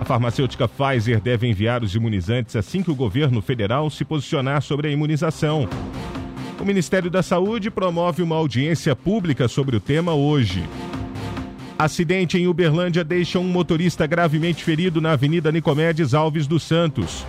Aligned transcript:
A 0.00 0.04
farmacêutica 0.04 0.68
Pfizer 0.68 1.20
deve 1.20 1.48
enviar 1.48 1.82
os 1.82 1.94
imunizantes 1.94 2.54
assim 2.56 2.82
que 2.82 2.90
o 2.90 2.94
governo 2.94 3.42
federal 3.42 3.90
se 3.90 4.04
posicionar 4.04 4.62
sobre 4.62 4.88
a 4.88 4.90
imunização. 4.90 5.68
O 6.60 6.64
Ministério 6.64 7.10
da 7.10 7.22
Saúde 7.22 7.70
promove 7.70 8.22
uma 8.22 8.36
audiência 8.36 8.94
pública 8.94 9.48
sobre 9.48 9.76
o 9.76 9.80
tema 9.80 10.14
hoje. 10.14 10.64
Acidente 11.78 12.36
em 12.36 12.48
Uberlândia 12.48 13.04
deixa 13.04 13.38
um 13.38 13.44
motorista 13.44 14.06
gravemente 14.06 14.64
ferido 14.64 15.00
na 15.00 15.12
Avenida 15.12 15.52
Nicomedes 15.52 16.14
Alves 16.14 16.46
dos 16.46 16.62
Santos. 16.62 17.24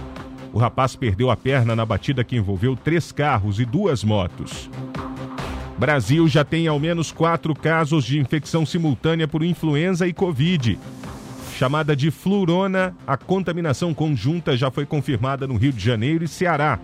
O 0.52 0.58
rapaz 0.58 0.96
perdeu 0.96 1.30
a 1.30 1.38
perna 1.38 1.76
na 1.76 1.86
batida 1.86 2.24
que 2.24 2.36
envolveu 2.36 2.76
três 2.76 3.12
carros 3.12 3.60
e 3.60 3.66
duas 3.66 4.04
motos. 4.04 4.70
Brasil 5.78 6.28
já 6.28 6.44
tem 6.44 6.68
ao 6.68 6.80
menos 6.80 7.12
quatro 7.12 7.54
casos 7.54 8.04
de 8.04 8.20
infecção 8.20 8.66
simultânea 8.66 9.28
por 9.28 9.44
influenza 9.44 10.08
e 10.08 10.14
Covid. 10.14 10.80
Chamada 11.60 11.94
de 11.94 12.10
flurona, 12.10 12.96
a 13.06 13.18
contaminação 13.18 13.94
conjunta 13.94 14.56
já 14.56 14.72
foi 14.72 14.86
confirmada 14.86 15.46
no 15.46 15.58
Rio 15.58 15.74
de 15.74 15.84
Janeiro 15.84 16.24
e 16.24 16.28
Ceará. 16.28 16.80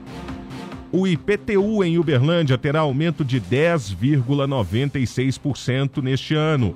O 0.92 1.08
IPTU 1.08 1.82
em 1.82 1.98
Uberlândia 1.98 2.58
terá 2.58 2.82
aumento 2.82 3.24
de 3.24 3.40
10,96% 3.40 6.04
neste 6.04 6.36
ano. 6.36 6.76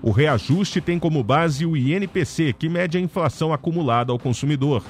O 0.00 0.12
reajuste 0.12 0.80
tem 0.80 0.98
como 0.98 1.22
base 1.22 1.66
o 1.66 1.76
INPC, 1.76 2.54
que 2.54 2.70
mede 2.70 2.96
a 2.96 3.00
inflação 3.02 3.52
acumulada 3.52 4.12
ao 4.12 4.18
consumidor. 4.18 4.82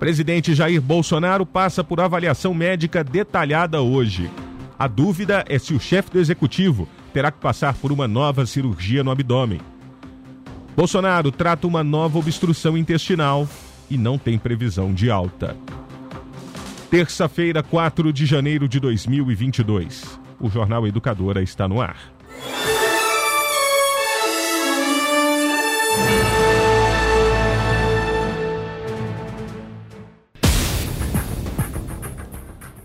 Presidente 0.00 0.56
Jair 0.56 0.82
Bolsonaro 0.82 1.46
passa 1.46 1.84
por 1.84 2.00
avaliação 2.00 2.52
médica 2.52 3.04
detalhada 3.04 3.80
hoje. 3.80 4.28
A 4.76 4.88
dúvida 4.88 5.44
é 5.48 5.56
se 5.56 5.72
o 5.72 5.78
chefe 5.78 6.10
do 6.10 6.18
executivo 6.18 6.88
terá 7.12 7.30
que 7.30 7.38
passar 7.38 7.74
por 7.74 7.92
uma 7.92 8.08
nova 8.08 8.44
cirurgia 8.44 9.04
no 9.04 9.12
abdômen. 9.12 9.60
Bolsonaro 10.78 11.32
trata 11.32 11.66
uma 11.66 11.82
nova 11.82 12.20
obstrução 12.20 12.78
intestinal 12.78 13.48
e 13.90 13.98
não 13.98 14.16
tem 14.16 14.38
previsão 14.38 14.94
de 14.94 15.10
alta. 15.10 15.56
Terça-feira, 16.88 17.64
4 17.64 18.12
de 18.12 18.24
janeiro 18.24 18.68
de 18.68 18.78
2022. 18.78 20.20
O 20.38 20.48
Jornal 20.48 20.86
Educadora 20.86 21.42
está 21.42 21.66
no 21.66 21.80
ar. 21.80 21.96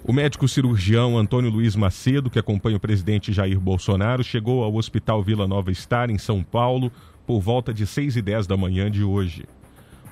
O 0.04 0.12
médico 0.12 0.48
cirurgião 0.48 1.16
Antônio 1.16 1.52
Luiz 1.52 1.76
Macedo, 1.76 2.32
que 2.32 2.40
acompanha 2.40 2.78
o 2.78 2.80
presidente 2.80 3.32
Jair 3.32 3.60
Bolsonaro, 3.60 4.24
chegou 4.24 4.64
ao 4.64 4.74
Hospital 4.74 5.22
Vila 5.22 5.48
Nova 5.48 5.72
Star, 5.72 6.10
em 6.10 6.18
São 6.18 6.44
Paulo, 6.44 6.92
por 7.26 7.40
volta 7.40 7.74
de 7.74 7.86
6 7.86 8.18
e 8.18 8.22
10 8.22 8.48
da 8.48 8.58
manhã 8.58 8.90
de 8.90 9.04
hoje. 9.04 9.46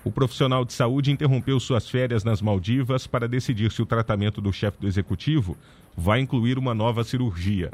O 0.03 0.11
profissional 0.11 0.65
de 0.65 0.73
saúde 0.73 1.11
interrompeu 1.11 1.59
suas 1.59 1.87
férias 1.87 2.23
nas 2.23 2.41
Maldivas 2.41 3.05
para 3.05 3.27
decidir 3.27 3.71
se 3.71 3.81
o 3.81 3.85
tratamento 3.85 4.41
do 4.41 4.51
chefe 4.51 4.79
do 4.79 4.87
executivo 4.87 5.55
vai 5.95 6.19
incluir 6.19 6.57
uma 6.57 6.73
nova 6.73 7.03
cirurgia. 7.03 7.71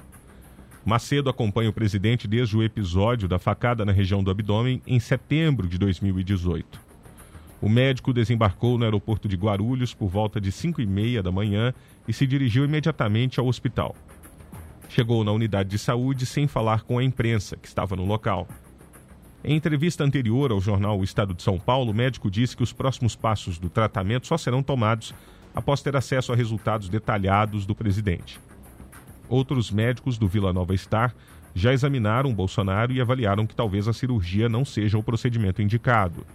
Macedo 0.84 1.30
acompanha 1.30 1.70
o 1.70 1.74
presidente 1.74 2.28
desde 2.28 2.58
o 2.58 2.64
episódio 2.64 3.28
da 3.28 3.40
facada 3.40 3.86
na 3.86 3.92
região 3.92 4.24
do 4.24 4.32
abdômen 4.32 4.82
em 4.86 5.00
setembro 5.00 5.68
de 5.68 5.78
2018. 5.78 6.80
O 7.62 7.70
médico 7.70 8.14
desembarcou 8.14 8.78
no 8.78 8.84
aeroporto 8.84 9.28
de 9.28 9.36
Guarulhos 9.36 9.94
por 9.94 10.08
volta 10.08 10.40
de 10.40 10.52
5 10.52 10.82
e 10.82 10.86
meia 10.86 11.24
da 11.24 11.32
manhã 11.32 11.74
e 12.08 12.14
se 12.14 12.28
dirigiu 12.28 12.64
imediatamente 12.66 13.40
ao 13.40 13.48
hospital. 13.48 13.96
Chegou 14.90 15.24
na 15.24 15.32
unidade 15.32 15.70
de 15.70 15.80
saúde 15.80 16.26
sem 16.26 16.48
falar 16.48 16.84
com 16.84 16.98
a 16.98 17.04
imprensa, 17.04 17.58
que 17.58 17.68
estava 17.68 17.96
no 17.96 18.06
local. 18.06 18.48
Em 19.44 19.56
entrevista 19.56 20.04
anterior 20.04 20.52
ao 20.52 20.60
jornal 20.60 21.00
O 21.00 21.04
Estado 21.04 21.34
de 21.34 21.44
São 21.44 21.60
Paulo, 21.60 21.92
o 21.92 21.96
médico 21.96 22.30
disse 22.30 22.58
que 22.58 22.64
os 22.64 22.74
próximos 22.74 23.16
passos 23.16 23.60
do 23.60 23.70
tratamento 23.70 24.28
só 24.28 24.38
serão 24.38 24.64
tomados 24.64 25.14
após 25.54 25.82
ter 25.82 25.96
acesso 25.96 26.34
a 26.34 26.36
resultados 26.36 26.90
detalhados 26.90 27.66
do 27.66 27.76
presidente. 27.76 28.40
Outros 29.30 29.72
médicos 29.72 30.18
do 30.18 30.28
Vila 30.28 30.52
Nova 30.52 30.76
Star 30.76 31.14
já 31.54 31.72
examinaram 31.72 32.34
Bolsonaro 32.34 32.92
e 32.92 33.02
avaliaram 33.02 33.46
que 33.46 33.56
talvez 33.56 33.88
a 33.88 33.94
cirurgia 33.94 34.50
não 34.50 34.66
seja 34.66 34.98
o 34.98 35.04
procedimento 35.04 35.62
indicado. 35.62 36.26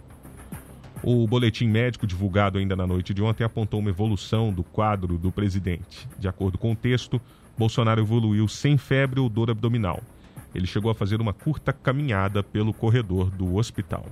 O 1.03 1.27
boletim 1.27 1.67
médico 1.67 2.07
divulgado 2.07 2.57
ainda 2.57 2.75
na 2.75 2.87
noite 2.87 3.13
de 3.13 3.21
ontem 3.21 3.43
apontou 3.43 3.81
uma 3.81 3.89
evolução 3.89 4.51
do 4.51 4.63
quadro 4.63 5.17
do 5.17 5.31
presidente. 5.31 6.07
De 6.17 6.27
acordo 6.29 6.57
com 6.57 6.71
o 6.71 6.75
texto, 6.75 7.19
Bolsonaro 7.57 8.01
evoluiu 8.01 8.47
sem 8.47 8.77
febre 8.77 9.19
ou 9.19 9.27
dor 9.27 9.51
abdominal 9.51 10.01
ele 10.53 10.67
chegou 10.67 10.91
a 10.91 10.95
fazer 10.95 11.19
uma 11.21 11.33
curta 11.33 11.73
caminhada 11.73 12.43
pelo 12.43 12.73
corredor 12.73 13.29
do 13.29 13.55
hospital. 13.55 14.05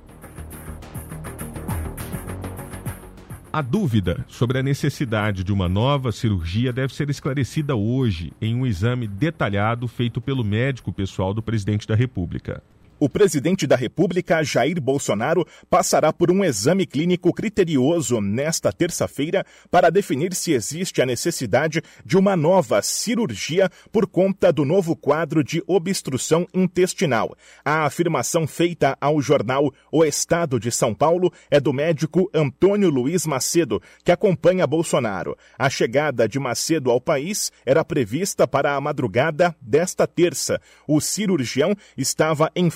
A 3.54 3.62
dúvida 3.62 4.24
sobre 4.30 4.60
a 4.60 4.64
necessidade 4.64 5.44
de 5.44 5.52
uma 5.52 5.68
nova 5.68 6.14
cirurgia 6.14 6.72
deve 6.72 6.94
ser 6.94 7.10
esclarecida 7.10 7.76
hoje 7.76 8.32
em 8.42 8.56
um 8.56 8.66
exame 8.66 9.08
detalhado 9.08 9.90
feito 9.90 10.22
pelo 10.22 10.42
médico 10.42 10.94
pessoal 10.94 11.34
do 11.34 11.42
presidente 11.42 11.86
da 11.86 11.94
República. 11.94 12.64
O 13.04 13.10
presidente 13.10 13.66
da 13.66 13.76
República, 13.76 14.44
Jair 14.44 14.80
Bolsonaro, 14.80 15.44
passará 15.68 16.14
por 16.14 16.30
um 16.30 16.44
exame 16.44 16.86
clínico 16.86 17.34
criterioso 17.34 18.22
nesta 18.22 18.72
terça-feira 18.72 19.44
para 19.72 19.90
definir 19.90 20.36
se 20.36 20.52
existe 20.52 21.02
a 21.02 21.06
necessidade 21.08 21.82
de 22.06 22.16
uma 22.16 22.36
nova 22.36 22.80
cirurgia 22.84 23.72
por 23.92 24.06
conta 24.06 24.54
do 24.54 24.64
novo 24.64 24.96
quadro 24.96 25.44
de 25.44 25.64
obstrução 25.66 26.46
intestinal. 26.54 27.36
A 27.66 27.86
afirmação 27.86 28.46
feita 28.46 28.96
ao 29.02 29.20
jornal 29.20 29.74
O 29.92 30.06
Estado 30.06 30.60
de 30.60 30.72
São 30.72 30.94
Paulo 30.94 31.34
é 31.50 31.60
do 31.60 31.74
médico 31.74 32.30
Antônio 32.32 32.92
Luiz 32.92 33.26
Macedo, 33.26 33.82
que 34.06 34.12
acompanha 34.12 34.68
Bolsonaro. 34.68 35.36
A 35.58 35.72
chegada 35.72 36.30
de 36.30 36.38
Macedo 36.38 36.92
ao 36.92 37.02
país 37.02 37.52
era 37.66 37.84
prevista 37.84 38.48
para 38.48 38.76
a 38.76 38.80
madrugada 38.80 39.56
desta 39.60 40.06
terça. 40.06 40.62
O 40.88 41.02
cirurgião 41.02 41.76
estava 41.98 42.52
em 42.56 42.70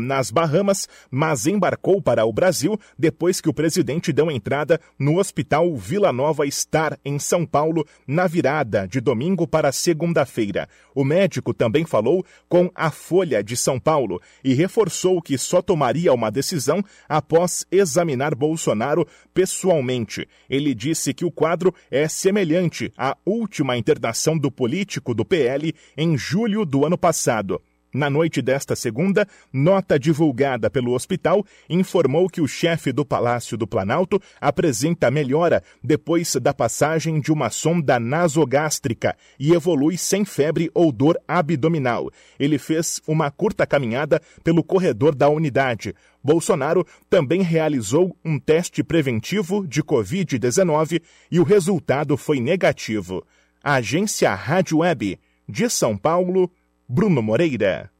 nas 0.00 0.30
Bahamas, 0.30 0.88
mas 1.10 1.46
embarcou 1.46 2.00
para 2.00 2.24
o 2.24 2.32
Brasil 2.32 2.78
depois 2.98 3.40
que 3.40 3.48
o 3.48 3.54
presidente 3.54 4.12
deu 4.12 4.30
entrada 4.30 4.80
no 4.98 5.18
Hospital 5.18 5.74
Vila 5.76 6.12
Nova 6.12 6.48
Star, 6.50 6.98
em 7.04 7.18
São 7.18 7.44
Paulo, 7.44 7.86
na 8.06 8.26
virada 8.26 8.86
de 8.86 9.00
domingo 9.00 9.46
para 9.46 9.72
segunda-feira. 9.72 10.68
O 10.94 11.04
médico 11.04 11.52
também 11.54 11.84
falou 11.84 12.24
com 12.48 12.70
a 12.74 12.90
Folha 12.90 13.42
de 13.42 13.56
São 13.56 13.80
Paulo 13.80 14.20
e 14.44 14.54
reforçou 14.54 15.20
que 15.22 15.38
só 15.38 15.62
tomaria 15.62 16.12
uma 16.12 16.30
decisão 16.30 16.82
após 17.08 17.66
examinar 17.70 18.34
Bolsonaro 18.34 19.06
pessoalmente. 19.32 20.28
Ele 20.48 20.74
disse 20.74 21.14
que 21.14 21.24
o 21.24 21.30
quadro 21.30 21.74
é 21.90 22.08
semelhante 22.08 22.92
à 22.96 23.16
última 23.24 23.76
internação 23.76 24.36
do 24.36 24.50
político 24.50 25.14
do 25.14 25.24
PL 25.24 25.74
em 25.96 26.16
julho 26.16 26.64
do 26.64 26.84
ano 26.84 26.98
passado. 26.98 27.60
Na 27.92 28.10
noite 28.10 28.42
desta 28.42 28.76
segunda, 28.76 29.26
nota 29.50 29.98
divulgada 29.98 30.68
pelo 30.68 30.92
hospital 30.92 31.44
informou 31.70 32.28
que 32.28 32.40
o 32.40 32.46
chefe 32.46 32.92
do 32.92 33.02
Palácio 33.02 33.56
do 33.56 33.66
Planalto 33.66 34.20
apresenta 34.38 35.10
melhora 35.10 35.62
depois 35.82 36.36
da 36.36 36.52
passagem 36.52 37.18
de 37.18 37.32
uma 37.32 37.48
sonda 37.48 37.98
nasogástrica 37.98 39.16
e 39.40 39.54
evolui 39.54 39.96
sem 39.96 40.22
febre 40.22 40.70
ou 40.74 40.92
dor 40.92 41.18
abdominal. 41.26 42.10
Ele 42.38 42.58
fez 42.58 43.00
uma 43.06 43.30
curta 43.30 43.66
caminhada 43.66 44.20
pelo 44.44 44.62
corredor 44.62 45.14
da 45.14 45.30
unidade. 45.30 45.94
Bolsonaro 46.22 46.86
também 47.08 47.40
realizou 47.40 48.14
um 48.22 48.38
teste 48.38 48.84
preventivo 48.84 49.66
de 49.66 49.82
Covid-19 49.82 51.00
e 51.30 51.40
o 51.40 51.42
resultado 51.42 52.18
foi 52.18 52.38
negativo. 52.38 53.24
A 53.64 53.74
agência 53.74 54.34
Rádio 54.34 54.78
Web 54.78 55.18
de 55.48 55.70
São 55.70 55.96
Paulo, 55.96 56.50
Bruno 56.90 57.20
Moreira. 57.20 57.90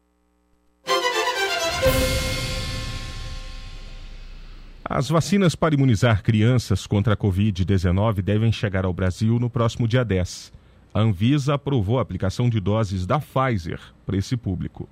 As 4.82 5.10
vacinas 5.10 5.54
para 5.54 5.74
imunizar 5.74 6.22
crianças 6.22 6.86
contra 6.86 7.12
a 7.12 7.16
Covid-19 7.16 8.22
devem 8.22 8.50
chegar 8.50 8.86
ao 8.86 8.94
Brasil 8.94 9.38
no 9.38 9.50
próximo 9.50 9.86
dia 9.86 10.02
10. 10.02 10.50
A 10.94 11.00
Anvisa 11.00 11.52
aprovou 11.52 11.98
a 11.98 12.02
aplicação 12.02 12.48
de 12.48 12.58
doses 12.60 13.04
da 13.04 13.20
Pfizer 13.20 13.78
para 14.06 14.16
esse 14.16 14.38
público. 14.38 14.88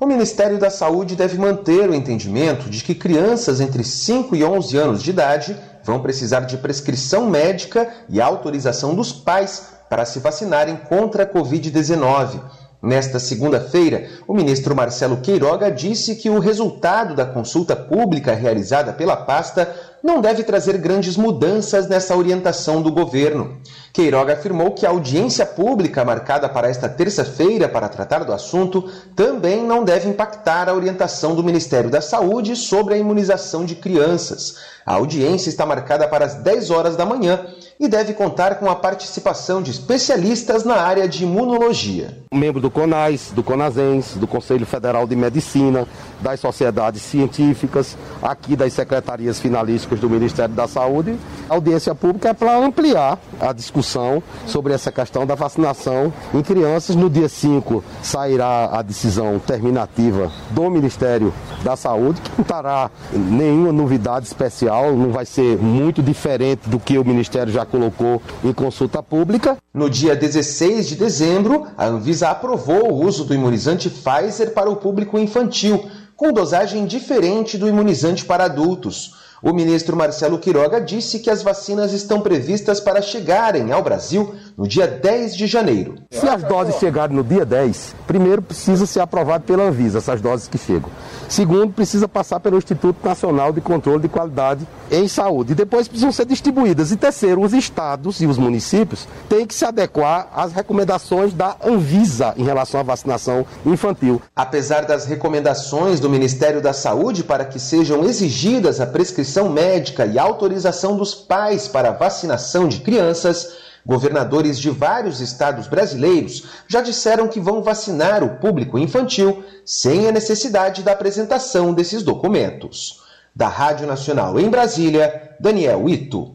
O 0.00 0.06
Ministério 0.06 0.58
da 0.58 0.70
Saúde 0.70 1.14
deve 1.14 1.36
manter 1.36 1.90
o 1.90 1.94
entendimento 1.94 2.70
de 2.70 2.82
que 2.82 2.94
crianças 2.94 3.60
entre 3.60 3.84
5 3.84 4.34
e 4.34 4.44
11 4.44 4.78
anos 4.78 5.02
de 5.02 5.10
idade 5.10 5.54
vão 5.84 6.00
precisar 6.00 6.40
de 6.40 6.56
prescrição 6.56 7.28
médica 7.28 7.92
e 8.08 8.18
autorização 8.18 8.94
dos 8.94 9.12
pais 9.12 9.74
para 9.90 10.06
se 10.06 10.20
vacinarem 10.20 10.76
contra 10.76 11.24
a 11.24 11.26
Covid-19. 11.26 12.40
Nesta 12.82 13.18
segunda-feira, 13.18 14.08
o 14.26 14.34
ministro 14.34 14.76
Marcelo 14.76 15.18
Queiroga 15.18 15.70
disse 15.70 16.14
que 16.16 16.28
o 16.28 16.38
resultado 16.38 17.14
da 17.14 17.24
consulta 17.24 17.74
pública 17.74 18.34
realizada 18.34 18.92
pela 18.92 19.16
pasta 19.16 19.74
não 20.02 20.20
deve 20.20 20.42
trazer 20.42 20.78
grandes 20.78 21.16
mudanças 21.16 21.88
nessa 21.88 22.16
orientação 22.16 22.82
do 22.82 22.92
governo. 22.92 23.58
Queiroga 23.92 24.34
afirmou 24.34 24.72
que 24.72 24.84
a 24.84 24.90
audiência 24.90 25.46
pública 25.46 26.04
marcada 26.04 26.48
para 26.48 26.68
esta 26.68 26.86
terça-feira 26.86 27.66
para 27.66 27.88
tratar 27.88 28.24
do 28.24 28.32
assunto 28.32 28.90
também 29.14 29.62
não 29.62 29.84
deve 29.84 30.08
impactar 30.08 30.68
a 30.68 30.74
orientação 30.74 31.34
do 31.34 31.42
Ministério 31.42 31.88
da 31.88 32.02
Saúde 32.02 32.54
sobre 32.56 32.92
a 32.92 32.98
imunização 32.98 33.64
de 33.64 33.74
crianças. 33.74 34.56
A 34.84 34.94
audiência 34.94 35.48
está 35.48 35.66
marcada 35.66 36.06
para 36.06 36.24
as 36.24 36.34
10 36.34 36.70
horas 36.70 36.94
da 36.94 37.04
manhã 37.04 37.46
e 37.80 37.88
deve 37.88 38.12
contar 38.12 38.56
com 38.56 38.70
a 38.70 38.76
participação 38.76 39.60
de 39.60 39.70
especialistas 39.70 40.62
na 40.62 40.76
área 40.76 41.08
de 41.08 41.24
imunologia. 41.24 42.22
Membro 42.32 42.60
do 42.60 42.70
CONAS, 42.70 43.32
do 43.34 43.42
CONASENS, 43.42 44.14
do 44.14 44.26
Conselho 44.26 44.64
Federal 44.64 45.06
de 45.06 45.16
Medicina, 45.16 45.88
das 46.20 46.38
sociedades 46.38 47.02
científicas, 47.02 47.96
aqui 48.22 48.54
das 48.54 48.74
secretarias 48.74 49.40
finalísticas 49.86 50.00
do 50.00 50.10
Ministério 50.10 50.54
da 50.54 50.66
Saúde. 50.66 51.16
A 51.48 51.54
audiência 51.54 51.94
pública 51.94 52.30
é 52.30 52.34
para 52.34 52.58
ampliar 52.58 53.18
a 53.40 53.52
discussão 53.52 54.22
sobre 54.46 54.74
essa 54.74 54.90
questão 54.90 55.24
da 55.24 55.34
vacinação 55.34 56.12
em 56.34 56.42
crianças. 56.42 56.96
No 56.96 57.08
dia 57.08 57.28
5 57.28 57.82
sairá 58.02 58.66
a 58.72 58.82
decisão 58.82 59.38
terminativa 59.38 60.30
do 60.50 60.68
Ministério 60.68 61.32
da 61.62 61.76
Saúde, 61.76 62.20
que 62.20 62.30
não 62.36 62.44
terá 62.44 62.90
nenhuma 63.12 63.72
novidade 63.72 64.26
especial, 64.26 64.94
não 64.94 65.10
vai 65.10 65.24
ser 65.24 65.56
muito 65.58 66.02
diferente 66.02 66.68
do 66.68 66.78
que 66.78 66.98
o 66.98 67.04
Ministério 67.04 67.52
já 67.52 67.64
colocou 67.64 68.20
em 68.44 68.52
consulta 68.52 69.02
pública. 69.02 69.56
No 69.72 69.88
dia 69.88 70.16
16 70.16 70.88
de 70.88 70.96
dezembro, 70.96 71.66
a 71.76 71.86
Anvisa 71.86 72.28
aprovou 72.28 72.92
o 72.92 73.04
uso 73.04 73.24
do 73.24 73.34
imunizante 73.34 73.90
Pfizer 73.90 74.52
para 74.52 74.70
o 74.70 74.76
público 74.76 75.18
infantil, 75.18 75.88
com 76.16 76.32
dosagem 76.32 76.86
diferente 76.86 77.58
do 77.58 77.68
imunizante 77.68 78.24
para 78.24 78.46
adultos. 78.46 79.25
O 79.42 79.52
ministro 79.52 79.94
Marcelo 79.94 80.38
Quiroga 80.38 80.80
disse 80.80 81.18
que 81.18 81.28
as 81.28 81.42
vacinas 81.42 81.92
estão 81.92 82.22
previstas 82.22 82.80
para 82.80 83.02
chegarem 83.02 83.70
ao 83.70 83.82
Brasil 83.82 84.34
no 84.56 84.66
dia 84.66 84.86
10 84.86 85.36
de 85.36 85.46
janeiro. 85.46 85.96
Se 86.10 86.26
as 86.26 86.42
doses 86.42 86.76
chegarem 86.76 87.14
no 87.14 87.22
dia 87.22 87.44
10, 87.44 87.94
primeiro 88.06 88.40
precisa 88.40 88.86
ser 88.86 89.00
aprovado 89.00 89.44
pela 89.44 89.64
Anvisa, 89.64 89.98
essas 89.98 90.22
doses 90.22 90.48
que 90.48 90.56
chegam. 90.56 90.88
Segundo, 91.28 91.72
precisa 91.72 92.08
passar 92.08 92.40
pelo 92.40 92.56
Instituto 92.56 93.06
Nacional 93.06 93.52
de 93.52 93.60
Controle 93.60 94.00
de 94.00 94.08
Qualidade 94.08 94.66
em 94.90 95.06
Saúde. 95.06 95.52
E 95.52 95.54
depois 95.54 95.86
precisam 95.86 96.12
ser 96.12 96.24
distribuídas. 96.24 96.90
E 96.90 96.96
terceiro, 96.96 97.42
os 97.42 97.52
estados 97.52 98.20
e 98.20 98.26
os 98.26 98.38
municípios 98.38 99.06
têm 99.28 99.44
que 99.44 99.54
se 99.54 99.64
adequar 99.64 100.28
às 100.34 100.52
recomendações 100.52 101.34
da 101.34 101.56
Anvisa 101.62 102.32
em 102.38 102.44
relação 102.44 102.80
à 102.80 102.82
vacinação 102.82 103.44
infantil. 103.66 104.22
Apesar 104.34 104.86
das 104.86 105.04
recomendações 105.04 106.00
do 106.00 106.08
Ministério 106.08 106.62
da 106.62 106.72
Saúde 106.72 107.22
para 107.22 107.44
que 107.44 107.58
sejam 107.58 108.04
exigidas 108.04 108.80
a 108.80 108.86
prescrição 108.86 109.25
médica 109.50 110.06
e 110.06 110.18
autorização 110.18 110.96
dos 110.96 111.14
pais 111.14 111.68
para 111.68 111.90
a 111.90 111.92
vacinação 111.92 112.68
de 112.68 112.80
crianças, 112.80 113.56
Governadores 113.86 114.58
de 114.58 114.68
vários 114.68 115.20
estados 115.20 115.68
brasileiros 115.68 116.42
já 116.66 116.80
disseram 116.80 117.28
que 117.28 117.38
vão 117.38 117.62
vacinar 117.62 118.24
o 118.24 118.40
público 118.40 118.76
infantil 118.76 119.44
sem 119.64 120.08
a 120.08 120.12
necessidade 120.12 120.82
da 120.82 120.90
apresentação 120.90 121.72
desses 121.72 122.02
documentos. 122.02 123.04
Da 123.34 123.46
Rádio 123.46 123.86
Nacional 123.86 124.40
em 124.40 124.50
Brasília, 124.50 125.36
Daniel 125.38 125.88
Ito. 125.88 126.34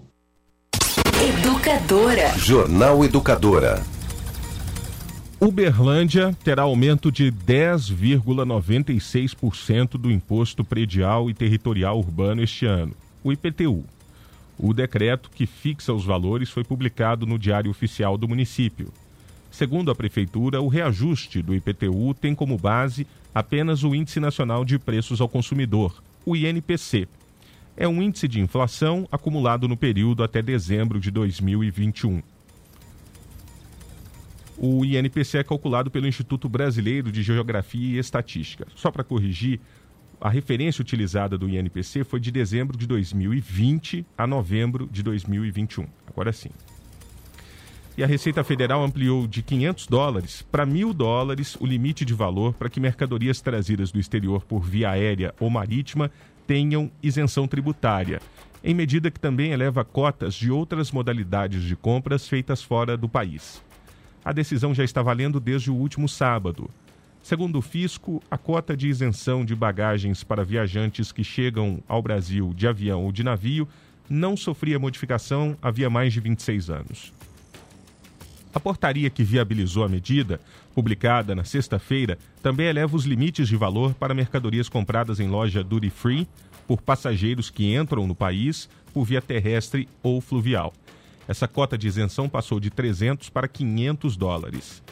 Educadora. 1.21 2.29
Jornal 2.38 3.03
Educadora. 3.03 3.83
Uberlândia 5.43 6.38
terá 6.43 6.61
aumento 6.61 7.11
de 7.11 7.31
10,96% 7.31 9.97
do 9.97 10.11
imposto 10.11 10.63
predial 10.63 11.31
e 11.31 11.33
territorial 11.33 11.97
urbano 11.97 12.43
este 12.43 12.67
ano, 12.67 12.93
o 13.23 13.33
IPTU. 13.33 13.83
O 14.55 14.71
decreto 14.71 15.31
que 15.33 15.47
fixa 15.47 15.91
os 15.91 16.05
valores 16.05 16.51
foi 16.51 16.63
publicado 16.63 17.25
no 17.25 17.39
Diário 17.39 17.71
Oficial 17.71 18.19
do 18.19 18.27
município. 18.27 18.93
Segundo 19.49 19.89
a 19.89 19.95
Prefeitura, 19.95 20.61
o 20.61 20.67
reajuste 20.67 21.41
do 21.41 21.55
IPTU 21.55 22.13
tem 22.13 22.35
como 22.35 22.55
base 22.55 23.07
apenas 23.33 23.83
o 23.83 23.95
Índice 23.95 24.19
Nacional 24.19 24.63
de 24.63 24.77
Preços 24.77 25.21
ao 25.21 25.27
Consumidor, 25.27 26.03
o 26.23 26.35
INPC. 26.35 27.07
É 27.75 27.88
um 27.88 27.99
índice 27.99 28.27
de 28.27 28.39
inflação 28.39 29.07
acumulado 29.11 29.67
no 29.67 29.75
período 29.75 30.23
até 30.23 30.39
dezembro 30.39 30.99
de 30.99 31.09
2021. 31.09 32.21
O 34.63 34.86
INPC 34.86 35.40
é 35.40 35.44
calculado 35.44 35.90
pelo 35.90 36.06
Instituto 36.06 36.48
Brasileiro 36.48 37.12
de 37.12 37.24
Geografia 37.24 37.96
e 37.96 37.98
Estatística. 37.98 38.68
Só 38.75 38.92
para 38.92 39.04
corrigir, 39.04 39.60
a 40.22 40.30
referência 40.30 40.84
utilizada 40.84 41.36
do 41.36 41.50
INPC 41.50 42.04
foi 42.04 42.19
de 42.19 42.31
dezembro 42.31 42.78
de 42.78 42.86
2020 42.86 44.06
a 44.16 44.28
novembro 44.28 44.88
de 44.92 45.02
2021. 45.02 45.88
Agora 46.08 46.31
sim. 46.31 46.52
E 47.98 48.04
a 48.04 48.08
Receita 48.08 48.44
Federal 48.44 48.84
ampliou 48.84 49.25
de 49.25 49.42
500 49.42 49.88
dólares 49.88 50.46
para 50.52 50.63
1.000 50.63 50.94
dólares 50.94 51.58
o 51.60 51.66
limite 51.66 52.06
de 52.06 52.13
valor 52.13 52.54
para 52.54 52.69
que 52.69 52.80
mercadorias 52.80 53.42
trazidas 53.42 53.92
do 53.92 54.00
exterior 54.00 54.46
por 54.46 54.62
via 54.62 54.92
aérea 54.92 55.34
ou 55.40 55.50
marítima 55.50 56.12
tenham 56.46 56.92
isenção 57.02 57.48
tributária, 57.48 58.22
em 58.63 58.75
medida 58.75 59.10
que 59.10 59.19
também 59.19 59.54
eleva 59.54 59.84
cotas 59.84 60.36
de 60.36 60.52
outras 60.52 60.92
modalidades 60.92 61.63
de 61.63 61.75
compras 61.75 62.28
feitas 62.28 62.62
fora 62.62 62.96
do 62.96 63.10
país. 63.10 63.60
A 64.23 64.31
decisão 64.31 64.73
já 64.73 64.83
está 64.83 65.01
valendo 65.01 65.39
desde 65.39 65.71
o 65.71 65.75
último 65.75 66.07
sábado. 66.07 66.69
Segundo 67.23 67.59
o 67.59 67.62
fisco, 67.62 68.21
a 68.29 68.38
cota 68.38 68.75
de 68.75 68.88
isenção 68.88 69.45
de 69.45 69.56
bagagens 69.56 70.23
para 70.23 70.44
viajantes 70.44 71.12
que 71.12 71.23
chegam 71.23 71.83
ao 71.88 72.01
Brasil 72.01 72.53
de 72.56 72.68
avião 72.68 73.03
ou 73.03 73.12
de 73.12 73.23
navio 73.23 73.68
não 74.09 74.35
sofria 74.35 74.79
modificação 74.79 75.57
havia 75.62 75.89
mais 75.89 76.13
de 76.13 76.19
26 76.19 76.69
anos. 76.69 77.13
A 78.53 78.59
portaria 78.59 79.09
que 79.09 79.23
viabilizou 79.23 79.83
a 79.83 79.89
medida, 79.89 80.39
publicada 80.75 81.33
na 81.33 81.44
sexta-feira, 81.44 82.17
também 82.44 82.67
eleva 82.67 82.95
os 82.95 83.06
limites 83.06 83.47
de 83.47 83.55
valor 83.55 83.93
para 83.93 84.13
mercadorias 84.13 84.67
compradas 84.67 85.19
em 85.19 85.29
loja 85.29 85.63
duty 85.63 85.89
free 85.89 86.27
por 86.67 86.81
passageiros 86.81 87.50
que 87.50 87.74
entram 87.74 88.05
no 88.05 88.13
país 88.13 88.69
por 88.93 89.05
via 89.05 89.22
terrestre 89.22 89.88
ou 90.03 90.19
fluvial. 90.19 90.74
Essa 91.28 91.48
cota 91.48 91.78
de 91.78 91.88
isenção 91.88 92.28
passou 92.28 92.60
de 92.60 92.70
300 92.70 93.30
para 93.30 93.48
500 93.48 94.18
dólares. 94.18 94.84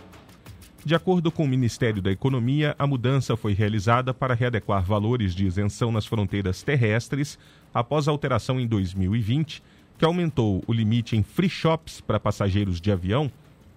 De 0.85 0.95
acordo 0.95 1.29
com 1.31 1.43
o 1.43 1.47
Ministério 1.47 2.01
da 2.01 2.11
Economia, 2.11 2.73
a 2.79 2.87
mudança 2.87 3.35
foi 3.35 3.53
realizada 3.53 4.13
para 4.13 4.33
readequar 4.33 4.83
valores 4.83 5.35
de 5.35 5.45
isenção 5.45 5.91
nas 5.91 6.05
fronteiras 6.05 6.63
terrestres 6.63 7.37
após 7.73 8.07
a 8.07 8.11
alteração 8.11 8.59
em 8.59 8.65
2020, 8.65 9.61
que 9.97 10.05
aumentou 10.05 10.63
o 10.65 10.71
limite 10.71 11.17
em 11.17 11.23
free 11.23 11.49
shops 11.49 11.99
para 11.99 12.19
passageiros 12.19 12.79
de 12.79 12.91
avião 12.91 13.29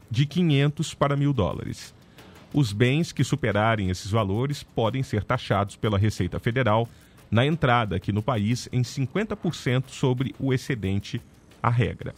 de 0.09 0.27
500 0.27 0.95
para 0.95 1.17
1.000 1.17 1.33
dólares. 1.33 1.93
Os 2.55 2.73
bens 2.73 3.11
que 3.11 3.25
superarem 3.25 3.91
esses 3.91 4.11
valores 4.11 4.63
podem 4.63 5.03
ser 5.03 5.25
taxados 5.25 5.75
pela 5.75 5.99
Receita 5.99 6.39
Federal 6.39 6.89
na 7.31 7.45
entrada 7.47 7.97
aqui 7.97 8.13
no 8.13 8.23
país 8.23 8.69
em 8.71 8.83
50% 8.83 9.85
sobre 9.89 10.35
o 10.39 10.53
excedente 10.53 11.21
à 11.62 11.71
regra. 11.71 12.12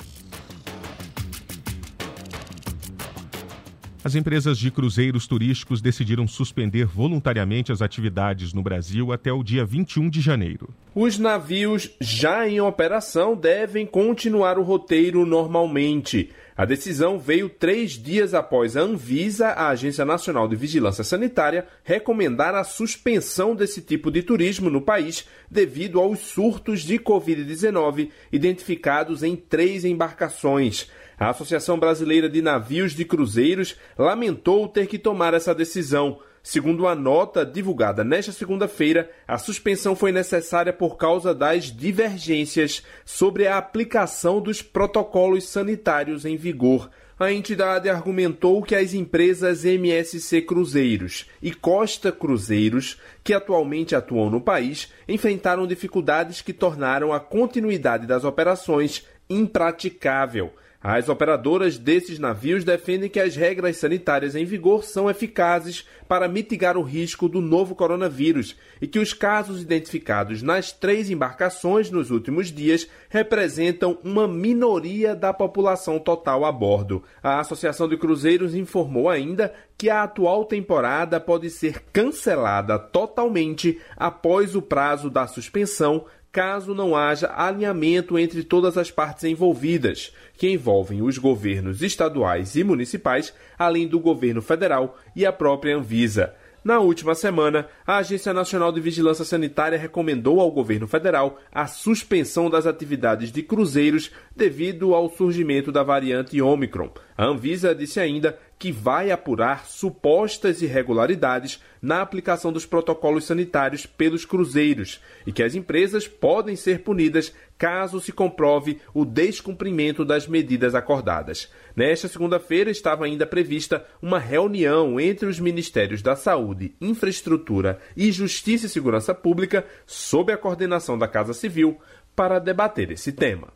As 4.04 4.14
empresas 4.14 4.58
de 4.58 4.70
cruzeiros 4.70 5.26
turísticos 5.26 5.80
decidiram 5.80 6.28
suspender 6.28 6.84
voluntariamente 6.84 7.72
as 7.72 7.80
atividades 7.80 8.52
no 8.52 8.62
Brasil 8.62 9.10
até 9.10 9.32
o 9.32 9.42
dia 9.42 9.64
21 9.64 10.10
de 10.10 10.20
janeiro. 10.20 10.68
Os 10.94 11.18
navios 11.18 11.90
já 11.98 12.46
em 12.46 12.60
operação 12.60 13.34
devem 13.34 13.86
continuar 13.86 14.58
o 14.58 14.62
roteiro 14.62 15.24
normalmente. 15.24 16.30
A 16.54 16.66
decisão 16.66 17.18
veio 17.18 17.48
três 17.48 17.92
dias 17.92 18.34
após 18.34 18.76
a 18.76 18.82
Anvisa, 18.82 19.48
a 19.48 19.68
Agência 19.68 20.04
Nacional 20.04 20.46
de 20.46 20.54
Vigilância 20.54 21.02
Sanitária, 21.02 21.66
recomendar 21.82 22.54
a 22.54 22.62
suspensão 22.62 23.56
desse 23.56 23.80
tipo 23.80 24.10
de 24.10 24.22
turismo 24.22 24.68
no 24.68 24.82
país 24.82 25.26
devido 25.50 25.98
aos 25.98 26.20
surtos 26.20 26.82
de 26.82 26.98
Covid-19 26.98 28.10
identificados 28.30 29.22
em 29.22 29.34
três 29.34 29.82
embarcações. 29.82 30.90
A 31.18 31.30
Associação 31.30 31.78
Brasileira 31.78 32.28
de 32.28 32.42
Navios 32.42 32.92
de 32.92 33.04
Cruzeiros 33.04 33.76
lamentou 33.96 34.66
ter 34.66 34.86
que 34.86 34.98
tomar 34.98 35.32
essa 35.32 35.54
decisão. 35.54 36.18
Segundo 36.42 36.86
a 36.86 36.94
nota 36.94 37.46
divulgada 37.46 38.04
nesta 38.04 38.30
segunda-feira, 38.30 39.10
a 39.26 39.38
suspensão 39.38 39.96
foi 39.96 40.12
necessária 40.12 40.74
por 40.74 40.98
causa 40.98 41.32
das 41.34 41.74
divergências 41.74 42.82
sobre 43.04 43.46
a 43.46 43.56
aplicação 43.56 44.42
dos 44.42 44.60
protocolos 44.60 45.44
sanitários 45.44 46.26
em 46.26 46.36
vigor. 46.36 46.90
a 47.18 47.32
entidade 47.32 47.88
argumentou 47.88 48.60
que 48.60 48.74
as 48.74 48.92
empresas 48.92 49.64
MSC 49.64 50.42
Cruzeiros 50.42 51.26
e 51.40 51.54
Costa 51.54 52.10
Cruzeiros, 52.10 53.00
que 53.22 53.32
atualmente 53.32 53.94
atuam 53.94 54.28
no 54.28 54.40
país, 54.40 54.92
enfrentaram 55.08 55.64
dificuldades 55.64 56.42
que 56.42 56.52
tornaram 56.52 57.12
a 57.12 57.20
continuidade 57.20 58.04
das 58.04 58.24
operações 58.24 59.06
impraticável 59.30 60.52
as 60.86 61.08
operadoras 61.08 61.78
desses 61.78 62.18
navios 62.18 62.62
defendem 62.62 63.08
que 63.08 63.18
as 63.18 63.34
regras 63.34 63.78
sanitárias 63.78 64.36
em 64.36 64.44
vigor 64.44 64.84
são 64.84 65.08
eficazes 65.08 65.88
para 66.06 66.28
mitigar 66.28 66.76
o 66.76 66.82
risco 66.82 67.26
do 67.26 67.40
novo 67.40 67.74
coronavírus 67.74 68.54
e 68.82 68.86
que 68.86 68.98
os 68.98 69.14
casos 69.14 69.62
identificados 69.62 70.42
nas 70.42 70.72
três 70.72 71.08
embarcações 71.08 71.90
nos 71.90 72.10
últimos 72.10 72.52
dias 72.52 72.86
representam 73.08 73.96
uma 74.04 74.28
minoria 74.28 75.14
da 75.14 75.32
população 75.32 75.98
total 75.98 76.44
a 76.44 76.52
bordo. 76.52 77.02
A 77.22 77.40
Associação 77.40 77.88
de 77.88 77.96
Cruzeiros 77.96 78.54
informou 78.54 79.08
ainda 79.08 79.54
que 79.78 79.88
a 79.88 80.02
atual 80.02 80.44
temporada 80.44 81.18
pode 81.18 81.48
ser 81.48 81.82
cancelada 81.92 82.78
totalmente 82.78 83.80
após 83.96 84.54
o 84.54 84.60
prazo 84.60 85.08
da 85.08 85.26
suspensão 85.26 86.04
caso 86.34 86.74
não 86.74 86.96
haja 86.96 87.32
alinhamento 87.32 88.18
entre 88.18 88.42
todas 88.42 88.76
as 88.76 88.90
partes 88.90 89.22
envolvidas, 89.22 90.12
que 90.36 90.50
envolvem 90.50 91.00
os 91.00 91.16
governos 91.16 91.80
estaduais 91.80 92.56
e 92.56 92.64
municipais, 92.64 93.32
além 93.56 93.86
do 93.86 94.00
governo 94.00 94.42
federal 94.42 94.98
e 95.14 95.24
a 95.24 95.32
própria 95.32 95.76
Anvisa. 95.76 96.34
Na 96.64 96.80
última 96.80 97.14
semana, 97.14 97.68
a 97.86 97.98
Agência 97.98 98.32
Nacional 98.32 98.72
de 98.72 98.80
Vigilância 98.80 99.24
Sanitária 99.24 99.78
recomendou 99.78 100.40
ao 100.40 100.50
governo 100.50 100.88
federal 100.88 101.38
a 101.52 101.68
suspensão 101.68 102.50
das 102.50 102.66
atividades 102.66 103.30
de 103.30 103.42
cruzeiros 103.42 104.10
devido 104.34 104.92
ao 104.92 105.08
surgimento 105.10 105.70
da 105.70 105.84
variante 105.84 106.40
Omicron. 106.42 106.90
A 107.16 107.26
Anvisa 107.26 107.74
disse 107.74 108.00
ainda 108.00 108.36
que 108.64 108.72
vai 108.72 109.10
apurar 109.10 109.66
supostas 109.66 110.62
irregularidades 110.62 111.62
na 111.82 112.00
aplicação 112.00 112.50
dos 112.50 112.64
protocolos 112.64 113.26
sanitários 113.26 113.84
pelos 113.84 114.24
cruzeiros 114.24 115.02
e 115.26 115.32
que 115.32 115.42
as 115.42 115.54
empresas 115.54 116.08
podem 116.08 116.56
ser 116.56 116.80
punidas 116.80 117.34
caso 117.58 118.00
se 118.00 118.10
comprove 118.10 118.80
o 118.94 119.04
descumprimento 119.04 120.02
das 120.02 120.26
medidas 120.26 120.74
acordadas. 120.74 121.52
Nesta 121.76 122.08
segunda-feira 122.08 122.70
estava 122.70 123.04
ainda 123.04 123.26
prevista 123.26 123.84
uma 124.00 124.18
reunião 124.18 124.98
entre 124.98 125.26
os 125.26 125.38
Ministérios 125.38 126.00
da 126.00 126.16
Saúde, 126.16 126.74
Infraestrutura 126.80 127.78
e 127.94 128.10
Justiça 128.10 128.64
e 128.64 128.70
Segurança 128.70 129.14
Pública, 129.14 129.66
sob 129.84 130.32
a 130.32 130.38
coordenação 130.38 130.96
da 130.96 131.06
Casa 131.06 131.34
Civil, 131.34 131.78
para 132.16 132.38
debater 132.38 132.90
esse 132.90 133.12
tema. 133.12 133.48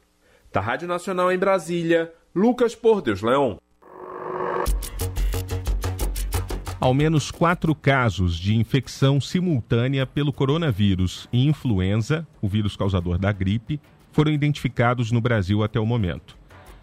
Da 0.53 0.61
Rádio 0.61 0.87
Nacional 0.87 1.33
em 1.33 1.38
Brasília, 1.38 2.12
Lucas 2.35 2.75
Por 2.75 3.00
Deus 3.00 3.23
Leão. 3.23 3.59
Ao 6.81 6.95
menos 6.95 7.33
quatro 7.33 7.75
casos 7.75 8.37
de 8.37 8.55
infecção 8.55 9.21
simultânea 9.21 10.07
pelo 10.07 10.33
coronavírus 10.33 11.29
e 11.33 11.45
influenza, 11.45 12.25
o 12.41 12.47
vírus 12.47 12.77
causador 12.77 13.19
da 13.19 13.33
gripe, 13.33 13.81
foram 14.13 14.31
identificados 14.31 15.11
no 15.11 15.21
Brasil 15.21 15.65
até 15.65 15.81
o 15.81 15.85
momento. 15.85 16.39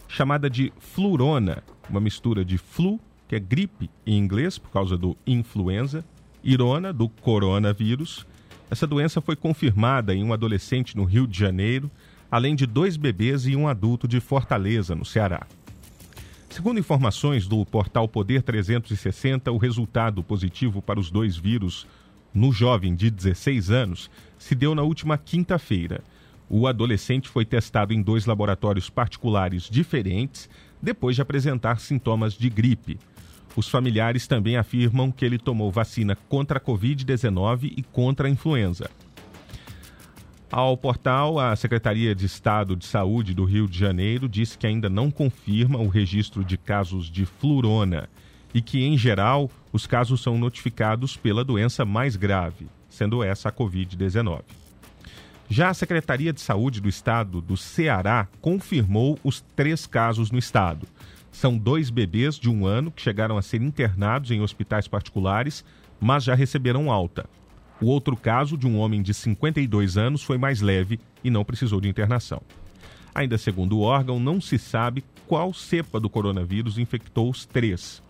Chamada 0.09 0.49
de 0.49 0.73
flurona, 0.79 1.63
uma 1.89 2.01
mistura 2.01 2.43
de 2.43 2.57
flu, 2.57 2.99
que 3.25 3.37
é 3.37 3.39
gripe 3.39 3.89
em 4.05 4.17
inglês 4.17 4.57
por 4.57 4.69
causa 4.69 4.97
do 4.97 5.15
influenza, 5.25 6.03
irona, 6.43 6.91
do 6.91 7.07
coronavírus. 7.07 8.27
Essa 8.69 8.85
doença 8.85 9.21
foi 9.21 9.37
confirmada 9.37 10.13
em 10.13 10.25
um 10.25 10.33
adolescente 10.33 10.97
no 10.97 11.05
Rio 11.05 11.25
de 11.25 11.39
Janeiro, 11.39 11.89
além 12.29 12.53
de 12.53 12.65
dois 12.65 12.97
bebês 12.97 13.47
e 13.47 13.55
um 13.55 13.65
adulto 13.65 14.09
de 14.09 14.19
Fortaleza, 14.19 14.93
no 14.93 15.05
Ceará. 15.05 15.47
Segundo 16.55 16.79
informações 16.79 17.49
do 17.49 17.65
portal 17.65 18.07
Poder 18.07 18.41
360, 18.41 19.51
o 19.51 19.57
resultado 19.57 20.23
positivo 20.23 20.81
para 20.81 20.97
os 20.97 21.11
dois 21.11 21.35
vírus 21.35 21.85
no 22.33 22.53
jovem 22.53 22.95
de 22.95 23.11
16 23.11 23.71
anos 23.71 24.09
se 24.39 24.55
deu 24.55 24.73
na 24.73 24.81
última 24.81 25.17
quinta-feira. 25.17 26.01
O 26.49 26.65
adolescente 26.65 27.27
foi 27.27 27.43
testado 27.43 27.91
em 27.91 28.01
dois 28.01 28.25
laboratórios 28.25 28.89
particulares 28.89 29.63
diferentes 29.69 30.49
depois 30.81 31.17
de 31.17 31.21
apresentar 31.21 31.77
sintomas 31.81 32.35
de 32.35 32.49
gripe. 32.49 32.97
Os 33.53 33.67
familiares 33.67 34.25
também 34.25 34.55
afirmam 34.55 35.11
que 35.11 35.25
ele 35.25 35.37
tomou 35.37 35.69
vacina 35.69 36.15
contra 36.29 36.57
a 36.57 36.61
Covid-19 36.61 37.73
e 37.75 37.83
contra 37.83 38.29
a 38.29 38.31
influenza. 38.31 38.89
Ao 40.55 40.77
portal, 40.77 41.37
a 41.37 41.53
Secretaria 41.53 42.15
de 42.15 42.25
Estado 42.25 42.77
de 42.77 42.85
Saúde 42.85 43.33
do 43.33 43.43
Rio 43.43 43.67
de 43.67 43.77
Janeiro 43.77 44.29
disse 44.29 44.57
que 44.57 44.65
ainda 44.65 44.89
não 44.89 45.11
confirma 45.11 45.79
o 45.79 45.89
registro 45.89 46.45
de 46.45 46.57
casos 46.57 47.11
de 47.11 47.25
flurona 47.25 48.07
e 48.53 48.61
que, 48.61 48.81
em 48.81 48.97
geral, 48.97 49.51
os 49.73 49.85
casos 49.85 50.23
são 50.23 50.37
notificados 50.37 51.17
pela 51.17 51.43
doença 51.43 51.83
mais 51.83 52.15
grave, 52.15 52.67
sendo 52.87 53.21
essa 53.21 53.49
a 53.49 53.51
Covid-19. 53.51 54.43
Já 55.49 55.71
a 55.71 55.73
Secretaria 55.73 56.31
de 56.31 56.39
Saúde 56.39 56.79
do 56.79 56.87
Estado 56.87 57.41
do 57.41 57.57
Ceará 57.57 58.25
confirmou 58.39 59.19
os 59.25 59.41
três 59.57 59.85
casos 59.85 60.31
no 60.31 60.39
estado. 60.39 60.87
São 61.33 61.57
dois 61.57 61.89
bebês 61.89 62.39
de 62.39 62.49
um 62.49 62.65
ano 62.65 62.91
que 62.91 63.01
chegaram 63.01 63.37
a 63.37 63.41
ser 63.41 63.61
internados 63.61 64.31
em 64.31 64.39
hospitais 64.39 64.87
particulares, 64.87 65.65
mas 65.99 66.23
já 66.23 66.33
receberam 66.33 66.89
alta. 66.89 67.25
O 67.81 67.87
outro 67.87 68.15
caso, 68.15 68.57
de 68.57 68.65
um 68.65 68.77
homem 68.77 69.01
de 69.01 69.13
52 69.13 69.97
anos, 69.97 70.23
foi 70.23 70.37
mais 70.37 70.61
leve 70.61 70.99
e 71.23 71.29
não 71.29 71.43
precisou 71.43 71.81
de 71.81 71.89
internação. 71.89 72.41
Ainda 73.13 73.37
segundo 73.37 73.77
o 73.77 73.81
órgão, 73.81 74.19
não 74.19 74.39
se 74.39 74.57
sabe 74.57 75.03
qual 75.27 75.53
cepa 75.53 75.99
do 75.99 76.09
coronavírus 76.09 76.77
infectou 76.77 77.29
os 77.29 77.45
três. 77.45 78.01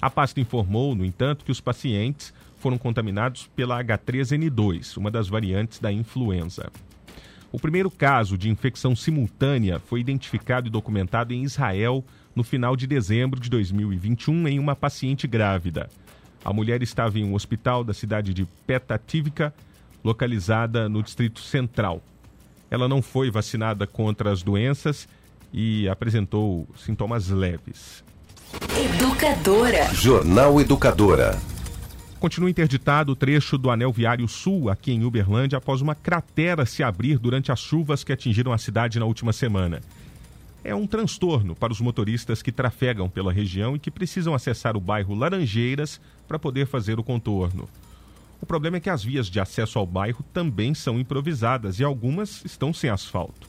A 0.00 0.10
pasta 0.10 0.40
informou, 0.40 0.94
no 0.94 1.04
entanto, 1.04 1.44
que 1.44 1.52
os 1.52 1.60
pacientes 1.60 2.32
foram 2.58 2.76
contaminados 2.76 3.48
pela 3.54 3.82
H3N2, 3.82 4.96
uma 4.96 5.10
das 5.10 5.28
variantes 5.28 5.78
da 5.78 5.92
influenza. 5.92 6.70
O 7.52 7.58
primeiro 7.58 7.90
caso 7.90 8.38
de 8.38 8.48
infecção 8.48 8.94
simultânea 8.94 9.80
foi 9.80 10.00
identificado 10.00 10.68
e 10.68 10.70
documentado 10.70 11.32
em 11.32 11.42
Israel 11.42 12.04
no 12.34 12.44
final 12.44 12.76
de 12.76 12.86
dezembro 12.86 13.40
de 13.40 13.50
2021 13.50 14.46
em 14.46 14.58
uma 14.58 14.76
paciente 14.76 15.26
grávida. 15.26 15.88
A 16.44 16.52
mulher 16.52 16.82
estava 16.82 17.18
em 17.18 17.24
um 17.24 17.34
hospital 17.34 17.84
da 17.84 17.92
cidade 17.92 18.32
de 18.32 18.46
Petativka, 18.66 19.52
localizada 20.02 20.88
no 20.88 21.02
Distrito 21.02 21.40
Central. 21.40 22.02
Ela 22.70 22.88
não 22.88 23.02
foi 23.02 23.30
vacinada 23.30 23.86
contra 23.86 24.32
as 24.32 24.42
doenças 24.42 25.08
e 25.52 25.88
apresentou 25.88 26.66
sintomas 26.76 27.28
leves. 27.28 28.02
Educadora. 28.76 29.92
Jornal 29.94 30.60
Educadora. 30.60 31.38
Continua 32.18 32.50
interditado 32.50 33.12
o 33.12 33.16
trecho 33.16 33.56
do 33.56 33.70
Anel 33.70 33.92
Viário 33.92 34.28
Sul, 34.28 34.70
aqui 34.70 34.92
em 34.92 35.04
Uberlândia, 35.04 35.58
após 35.58 35.80
uma 35.80 35.94
cratera 35.94 36.66
se 36.66 36.82
abrir 36.82 37.18
durante 37.18 37.50
as 37.50 37.60
chuvas 37.60 38.04
que 38.04 38.12
atingiram 38.12 38.52
a 38.52 38.58
cidade 38.58 38.98
na 38.98 39.06
última 39.06 39.32
semana 39.32 39.80
é 40.62 40.74
um 40.74 40.86
transtorno 40.86 41.54
para 41.54 41.72
os 41.72 41.80
motoristas 41.80 42.42
que 42.42 42.52
trafegam 42.52 43.08
pela 43.08 43.32
região 43.32 43.74
e 43.74 43.78
que 43.78 43.90
precisam 43.90 44.34
acessar 44.34 44.76
o 44.76 44.80
bairro 44.80 45.14
Laranjeiras 45.14 46.00
para 46.30 46.38
poder 46.38 46.64
fazer 46.64 46.96
o 46.96 47.02
contorno. 47.02 47.68
O 48.40 48.46
problema 48.46 48.76
é 48.76 48.80
que 48.80 48.88
as 48.88 49.02
vias 49.02 49.26
de 49.26 49.40
acesso 49.40 49.80
ao 49.80 49.84
bairro 49.84 50.24
também 50.32 50.74
são 50.74 51.00
improvisadas 51.00 51.80
e 51.80 51.82
algumas 51.82 52.44
estão 52.44 52.72
sem 52.72 52.88
asfalto. 52.88 53.48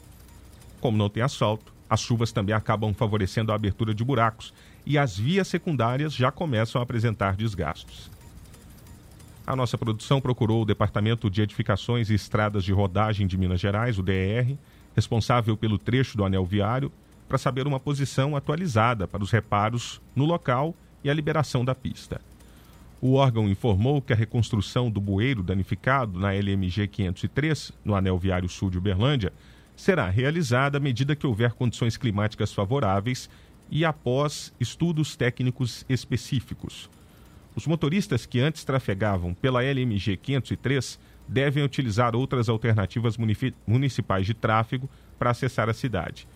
Como 0.79 0.97
não 0.97 1.07
tem 1.07 1.21
asfalto, 1.21 1.71
as 1.87 1.99
chuvas 1.99 2.31
também 2.31 2.55
acabam 2.55 2.91
favorecendo 2.91 3.51
a 3.51 3.55
abertura 3.55 3.93
de 3.93 4.03
buracos 4.03 4.51
e 4.83 4.97
as 4.97 5.15
vias 5.15 5.47
secundárias 5.47 6.11
já 6.11 6.31
começam 6.31 6.81
a 6.81 6.83
apresentar 6.83 7.35
desgastos. 7.35 8.09
A 9.45 9.55
nossa 9.55 9.77
produção 9.77 10.19
procurou 10.19 10.63
o 10.63 10.65
Departamento 10.65 11.29
de 11.29 11.43
Edificações 11.43 12.09
e 12.09 12.15
Estradas 12.15 12.63
de 12.63 12.73
Rodagem 12.73 13.27
de 13.27 13.37
Minas 13.37 13.61
Gerais, 13.61 13.99
o 13.99 14.03
DR, 14.03 14.57
responsável 14.95 15.55
pelo 15.55 15.77
trecho 15.77 16.17
do 16.17 16.25
anel 16.25 16.47
viário, 16.47 16.91
para 17.29 17.37
saber 17.37 17.67
uma 17.67 17.79
posição 17.79 18.35
atualizada 18.35 19.07
para 19.07 19.21
os 19.21 19.29
reparos 19.29 20.01
no 20.15 20.25
local 20.25 20.75
e 21.03 21.11
a 21.11 21.13
liberação 21.13 21.63
da 21.63 21.75
pista. 21.75 22.19
O 23.03 23.13
órgão 23.13 23.49
informou 23.49 23.99
que 23.99 24.13
a 24.13 24.15
reconstrução 24.15 24.91
do 24.91 25.01
bueiro 25.01 25.41
danificado 25.41 26.19
na 26.19 26.35
LMG 26.35 26.87
503, 26.87 27.71
no 27.83 27.95
anel 27.95 28.15
viário 28.15 28.47
sul 28.47 28.69
de 28.69 28.77
Uberlândia, 28.77 29.33
será 29.75 30.07
realizada 30.07 30.77
à 30.77 30.79
medida 30.79 31.15
que 31.15 31.25
houver 31.25 31.53
condições 31.53 31.97
climáticas 31.97 32.53
favoráveis 32.53 33.27
e 33.71 33.83
após 33.83 34.53
estudos 34.59 35.15
técnicos 35.15 35.83
específicos. 35.89 36.87
Os 37.55 37.65
motoristas 37.65 38.27
que 38.27 38.39
antes 38.39 38.63
trafegavam 38.63 39.33
pela 39.33 39.63
LMG 39.63 40.17
503 40.17 40.99
devem 41.27 41.63
utilizar 41.63 42.15
outras 42.15 42.49
alternativas 42.49 43.17
municipais 43.65 44.27
de 44.27 44.35
tráfego 44.35 44.87
para 45.17 45.31
acessar 45.31 45.67
a 45.67 45.73
cidade. 45.73 46.27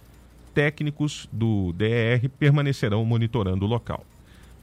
Técnicos 0.51 1.29
do 1.31 1.72
DER 1.74 2.27
permanecerão 2.39 3.05
monitorando 3.05 3.65
o 3.65 3.69
local. 3.69 4.03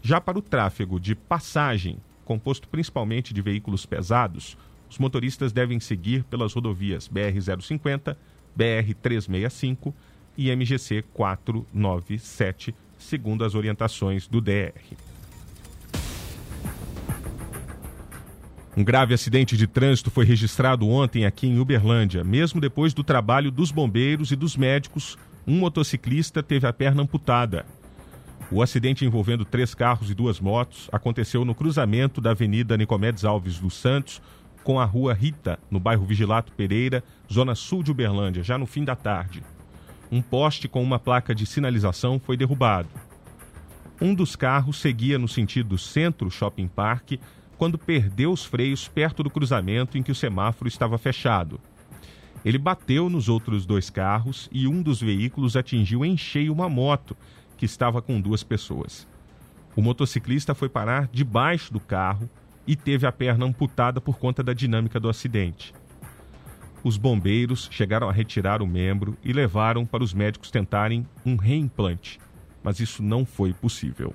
Já 0.02 0.21
para 0.21 0.37
o 0.37 0.42
tráfego 0.42 0.99
de 0.99 1.14
passagem, 1.14 1.97
composto 2.25 2.68
principalmente 2.68 3.32
de 3.32 3.40
veículos 3.40 3.87
pesados, 3.87 4.56
os 4.90 4.99
motoristas 4.99 5.52
devem 5.52 5.78
seguir 5.78 6.25
pelas 6.25 6.52
rodovias 6.52 7.09
BR-050, 7.09 8.16
BR-365 8.59 9.94
e 10.37 10.50
MGC 10.50 11.02
497, 11.14 12.75
segundo 12.99 13.44
as 13.44 13.54
orientações 13.54 14.26
do 14.26 14.40
DR. 14.40 14.75
Um 18.76 18.82
grave 18.82 19.14
acidente 19.14 19.56
de 19.56 19.68
trânsito 19.68 20.11
foi 20.11 20.25
registrado 20.25 20.88
ontem 20.88 21.26
aqui 21.26 21.47
em 21.47 21.61
Uberlândia. 21.61 22.25
Mesmo 22.25 22.61
depois 22.61 22.92
do 22.92 23.04
trabalho 23.04 23.52
dos 23.52 23.71
bombeiros 23.71 24.32
e 24.32 24.37
dos 24.37 24.56
médicos, 24.56 25.16
um 25.47 25.59
motociclista 25.59 26.42
teve 26.42 26.66
a 26.66 26.73
perna 26.73 27.02
amputada. 27.02 27.64
O 28.54 28.61
acidente 28.61 29.02
envolvendo 29.02 29.47
três 29.47 29.75
carros 29.75 30.11
e 30.11 30.14
duas 30.14 30.38
motos 30.38 30.87
aconteceu 30.92 31.42
no 31.42 31.54
cruzamento 31.54 32.21
da 32.21 32.32
Avenida 32.32 32.76
Nicomedes 32.76 33.25
Alves 33.25 33.59
dos 33.59 33.73
Santos 33.73 34.21
com 34.62 34.78
a 34.78 34.85
Rua 34.85 35.14
Rita, 35.14 35.59
no 35.71 35.80
bairro 35.80 36.04
Vigilato 36.04 36.52
Pereira, 36.52 37.02
zona 37.32 37.54
sul 37.54 37.82
de 37.82 37.90
Uberlândia, 37.90 38.42
já 38.42 38.59
no 38.59 38.66
fim 38.66 38.85
da 38.85 38.94
tarde. 38.94 39.42
Um 40.11 40.21
poste 40.21 40.68
com 40.68 40.82
uma 40.82 40.99
placa 40.99 41.35
de 41.35 41.47
sinalização 41.47 42.21
foi 42.21 42.37
derrubado. 42.37 42.90
Um 43.99 44.14
dos 44.14 44.37
carros 44.37 44.78
seguia 44.78 45.18
no 45.18 45.28
sentido 45.28 45.78
centro 45.78 46.30
Shopping 46.30 46.68
Park 46.68 47.12
quando 47.56 47.78
perdeu 47.78 48.32
os 48.32 48.44
freios 48.44 48.87
perto 48.87 49.23
do 49.23 49.30
cruzamento 49.30 49.97
em 49.97 50.02
que 50.02 50.12
o 50.12 50.14
semáforo 50.14 50.68
estava 50.68 50.99
fechado. 50.99 51.59
Ele 52.44 52.59
bateu 52.59 53.09
nos 53.09 53.30
outros 53.30 53.64
dois 53.64 53.88
carros 53.88 54.50
e 54.52 54.68
um 54.68 54.82
dos 54.82 55.00
veículos 55.00 55.56
atingiu 55.56 56.04
em 56.04 56.18
cheio 56.18 56.52
uma 56.52 56.68
moto 56.68 57.16
que 57.62 57.66
estava 57.66 58.02
com 58.02 58.21
duas 58.21 58.42
pessoas. 58.42 59.07
O 59.76 59.81
motociclista 59.81 60.52
foi 60.52 60.69
parar 60.69 61.09
debaixo 61.12 61.73
do 61.73 61.78
carro 61.78 62.28
e 62.66 62.75
teve 62.75 63.07
a 63.07 63.12
perna 63.12 63.47
amputada 63.47 64.00
por 64.00 64.19
conta 64.19 64.42
da 64.42 64.52
dinâmica 64.52 64.99
do 64.99 65.09
acidente. 65.09 65.73
Os 66.83 66.97
bombeiros 66.97 67.69
chegaram 67.71 68.09
a 68.09 68.12
retirar 68.12 68.62
o 68.62 68.66
membro 68.66 69.16
e 69.23 69.33
levaram 69.33 69.87
para 69.87 70.02
os 70.02 70.12
médicos 70.12 70.50
tentarem 70.50 71.07
um 71.25 71.37
reimplante, 71.37 72.19
mas 72.64 72.81
isso 72.81 73.00
não 73.00 73.25
foi 73.25 73.52
possível. 73.52 74.12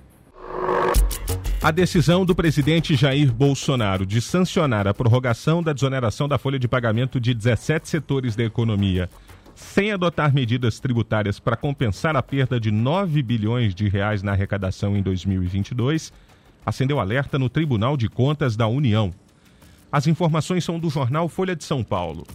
A 1.64 1.72
decisão 1.72 2.26
do 2.26 2.36
presidente 2.36 2.98
Jair 2.98 3.34
Bolsonaro 3.34 4.06
de 4.06 4.20
sancionar 4.20 4.90
a 4.90 4.94
prorrogação 4.94 5.64
da 5.64 5.72
desoneração 5.72 6.28
da 6.28 6.38
folha 6.38 6.60
de 6.60 6.68
pagamento 6.68 7.18
de 7.18 7.34
17 7.34 7.88
setores 7.88 8.36
da 8.36 8.44
economia, 8.44 9.10
sem 9.58 9.92
adotar 9.92 10.32
medidas 10.32 10.80
tributárias 10.80 11.40
para 11.40 11.58
compensar 11.58 12.16
a 12.16 12.22
perda 12.22 12.60
de 12.60 12.70
9 12.70 13.24
bilhões 13.24 13.74
de 13.74 13.90
reais 13.90 14.22
na 14.22 14.34
arrecadação 14.34 14.96
em 14.96 15.02
2022, 15.02 16.14
acendeu 16.64 17.00
alerta 17.00 17.40
no 17.40 17.50
Tribunal 17.50 17.98
de 17.98 18.08
Contas 18.08 18.56
da 18.56 18.68
União. 18.68 19.12
As 19.92 20.06
informações 20.06 20.64
são 20.64 20.80
do 20.80 20.92
jornal 20.92 21.28
Folha 21.28 21.56
de 21.56 21.64
São 21.64 21.84
Paulo. 21.84 22.28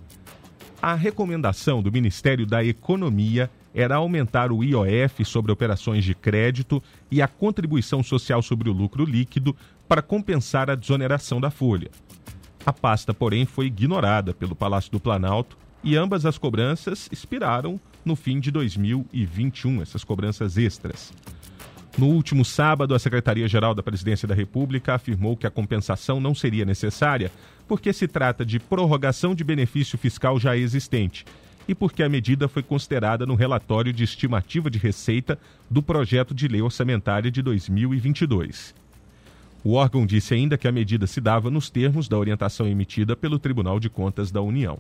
A 0.83 0.95
recomendação 0.95 1.81
do 1.81 1.93
Ministério 1.93 2.45
da 2.45 2.65
Economia 2.65 3.49
era 3.73 3.95
aumentar 3.95 4.51
o 4.51 4.65
IOF 4.65 5.25
sobre 5.25 5.53
operações 5.53 6.05
de 6.05 6.17
crédito 6.17 6.83
e 7.09 7.23
a 7.23 7.29
contribuição 7.29 8.03
social 8.03 8.43
sobre 8.43 8.69
o 8.69 8.73
lucro 8.73 9.05
líquido 9.05 9.55
para 9.87 10.03
compensar 10.03 10.69
a 10.69 10.75
desoneração 10.75 11.41
da 11.41 11.53
folha. 11.53 11.89
A 12.67 12.73
pasta, 12.73 13.15
porém, 13.15 13.47
foi 13.47 13.67
ignorada 13.67 14.35
pelo 14.35 14.57
Palácio 14.57 14.91
do 14.91 14.99
Planalto 14.99 15.62
e 15.83 15.97
ambas 15.97 16.25
as 16.25 16.39
cobranças 16.39 17.09
expiraram 17.11 17.81
no 18.05 18.17
fim 18.17 18.41
de 18.41 18.51
2021, 18.51 19.83
essas 19.83 20.05
cobranças 20.05 20.57
extras. 20.57 21.13
No 21.97 22.07
último 22.07 22.45
sábado, 22.45 22.95
a 22.95 22.99
Secretaria-Geral 22.99 23.75
da 23.75 23.83
Presidência 23.83 24.27
da 24.27 24.35
República 24.35 24.95
afirmou 24.95 25.37
que 25.37 25.47
a 25.47 25.51
compensação 25.51 26.21
não 26.21 26.35
seria 26.35 26.65
necessária 26.65 27.31
porque 27.69 27.93
se 27.93 28.09
trata 28.09 28.47
de 28.47 28.59
prorrogação 28.59 29.35
de 29.35 29.45
benefício 29.45 29.99
fiscal 29.99 30.39
já 30.41 30.57
existente 30.57 31.25
e 31.69 31.75
porque 31.75 32.03
a 32.03 32.09
medida 32.09 32.49
foi 32.49 32.63
considerada 32.63 33.27
no 33.27 33.35
relatório 33.35 33.93
de 33.93 34.05
estimativa 34.05 34.71
de 34.71 34.79
receita 34.79 35.39
do 35.71 35.83
projeto 35.83 36.35
de 36.35 36.49
lei 36.49 36.63
orçamentária 36.63 37.31
de 37.31 37.43
2022. 37.43 38.75
O 39.63 39.75
órgão 39.75 40.05
disse 40.05 40.35
ainda 40.35 40.59
que 40.59 40.67
a 40.67 40.73
medida 40.73 41.07
se 41.07 41.21
dava 41.21 41.51
nos 41.51 41.71
termos 41.71 42.09
da 42.09 42.19
orientação 42.19 42.67
emitida 42.67 43.15
pelo 43.15 43.39
Tribunal 43.39 43.79
de 43.79 43.89
Contas 43.89 44.31
da 44.31 44.41
União. 44.43 44.79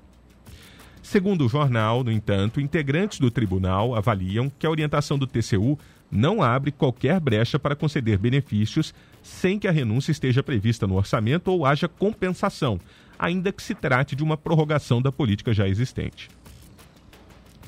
Segundo 1.03 1.45
o 1.45 1.49
jornal, 1.49 2.05
no 2.05 2.13
entanto, 2.13 2.61
integrantes 2.61 3.19
do 3.19 3.31
tribunal 3.31 3.95
avaliam 3.95 4.51
que 4.59 4.67
a 4.67 4.71
orientação 4.71 5.19
do 5.19 5.27
TCU 5.27 5.77
não 6.11 6.43
abre 6.43 6.71
qualquer 6.71 7.19
brecha 7.19 7.59
para 7.59 7.75
conceder 7.75 8.19
benefícios 8.19 8.95
sem 9.23 9.59
que 9.59 9.67
a 9.67 9.73
renúncia 9.73 10.13
esteja 10.13 10.43
prevista 10.43 10.87
no 10.87 10.97
orçamento 10.97 11.49
ou 11.49 11.67
haja 11.67 11.89
compensação, 11.89 12.79
ainda 13.19 13.51
que 13.53 13.63
se 13.63 13.75
trate 13.75 14.15
de 14.15 14.23
uma 14.23 14.37
prorrogação 14.37 15.03
da 15.03 15.11
política 15.11 15.53
já 15.53 15.67
existente. 15.67 16.31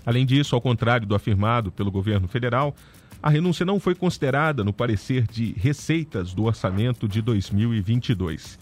Além 0.07 0.25
disso, 0.25 0.55
ao 0.55 0.61
contrário 0.61 1.07
do 1.07 1.15
afirmado 1.15 1.73
pelo 1.73 1.91
governo 1.91 2.29
federal, 2.29 2.75
a 3.23 3.31
renúncia 3.31 3.65
não 3.65 3.81
foi 3.81 3.95
considerada 3.95 4.63
no 4.63 4.73
parecer 4.73 5.27
de 5.27 5.53
receitas 5.57 6.35
do 6.35 6.45
orçamento 6.45 7.09
de 7.09 7.23
2022. 7.23 8.59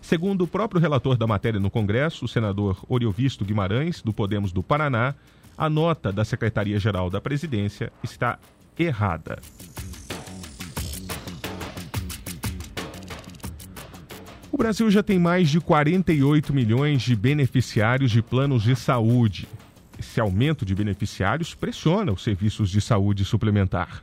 Segundo 0.00 0.42
o 0.42 0.46
próprio 0.46 0.80
relator 0.80 1.16
da 1.16 1.26
matéria 1.26 1.60
no 1.60 1.70
Congresso, 1.70 2.24
o 2.24 2.28
senador 2.28 2.82
Oriovisto 2.88 3.44
Guimarães, 3.44 4.02
do 4.02 4.12
Podemos 4.12 4.52
do 4.52 4.62
Paraná, 4.62 5.14
a 5.56 5.68
nota 5.68 6.12
da 6.12 6.24
Secretaria-Geral 6.24 7.10
da 7.10 7.20
Presidência 7.20 7.92
está 8.02 8.38
errada. 8.78 9.38
O 14.50 14.56
Brasil 14.56 14.90
já 14.90 15.02
tem 15.02 15.18
mais 15.18 15.48
de 15.48 15.60
48 15.60 16.52
milhões 16.52 17.02
de 17.02 17.14
beneficiários 17.14 18.10
de 18.10 18.22
planos 18.22 18.62
de 18.62 18.74
saúde 18.74 19.48
esse 20.00 20.18
aumento 20.18 20.64
de 20.64 20.74
beneficiários 20.74 21.54
pressiona 21.54 22.10
os 22.10 22.24
serviços 22.24 22.70
de 22.70 22.80
saúde 22.80 23.22
suplementar. 23.22 24.02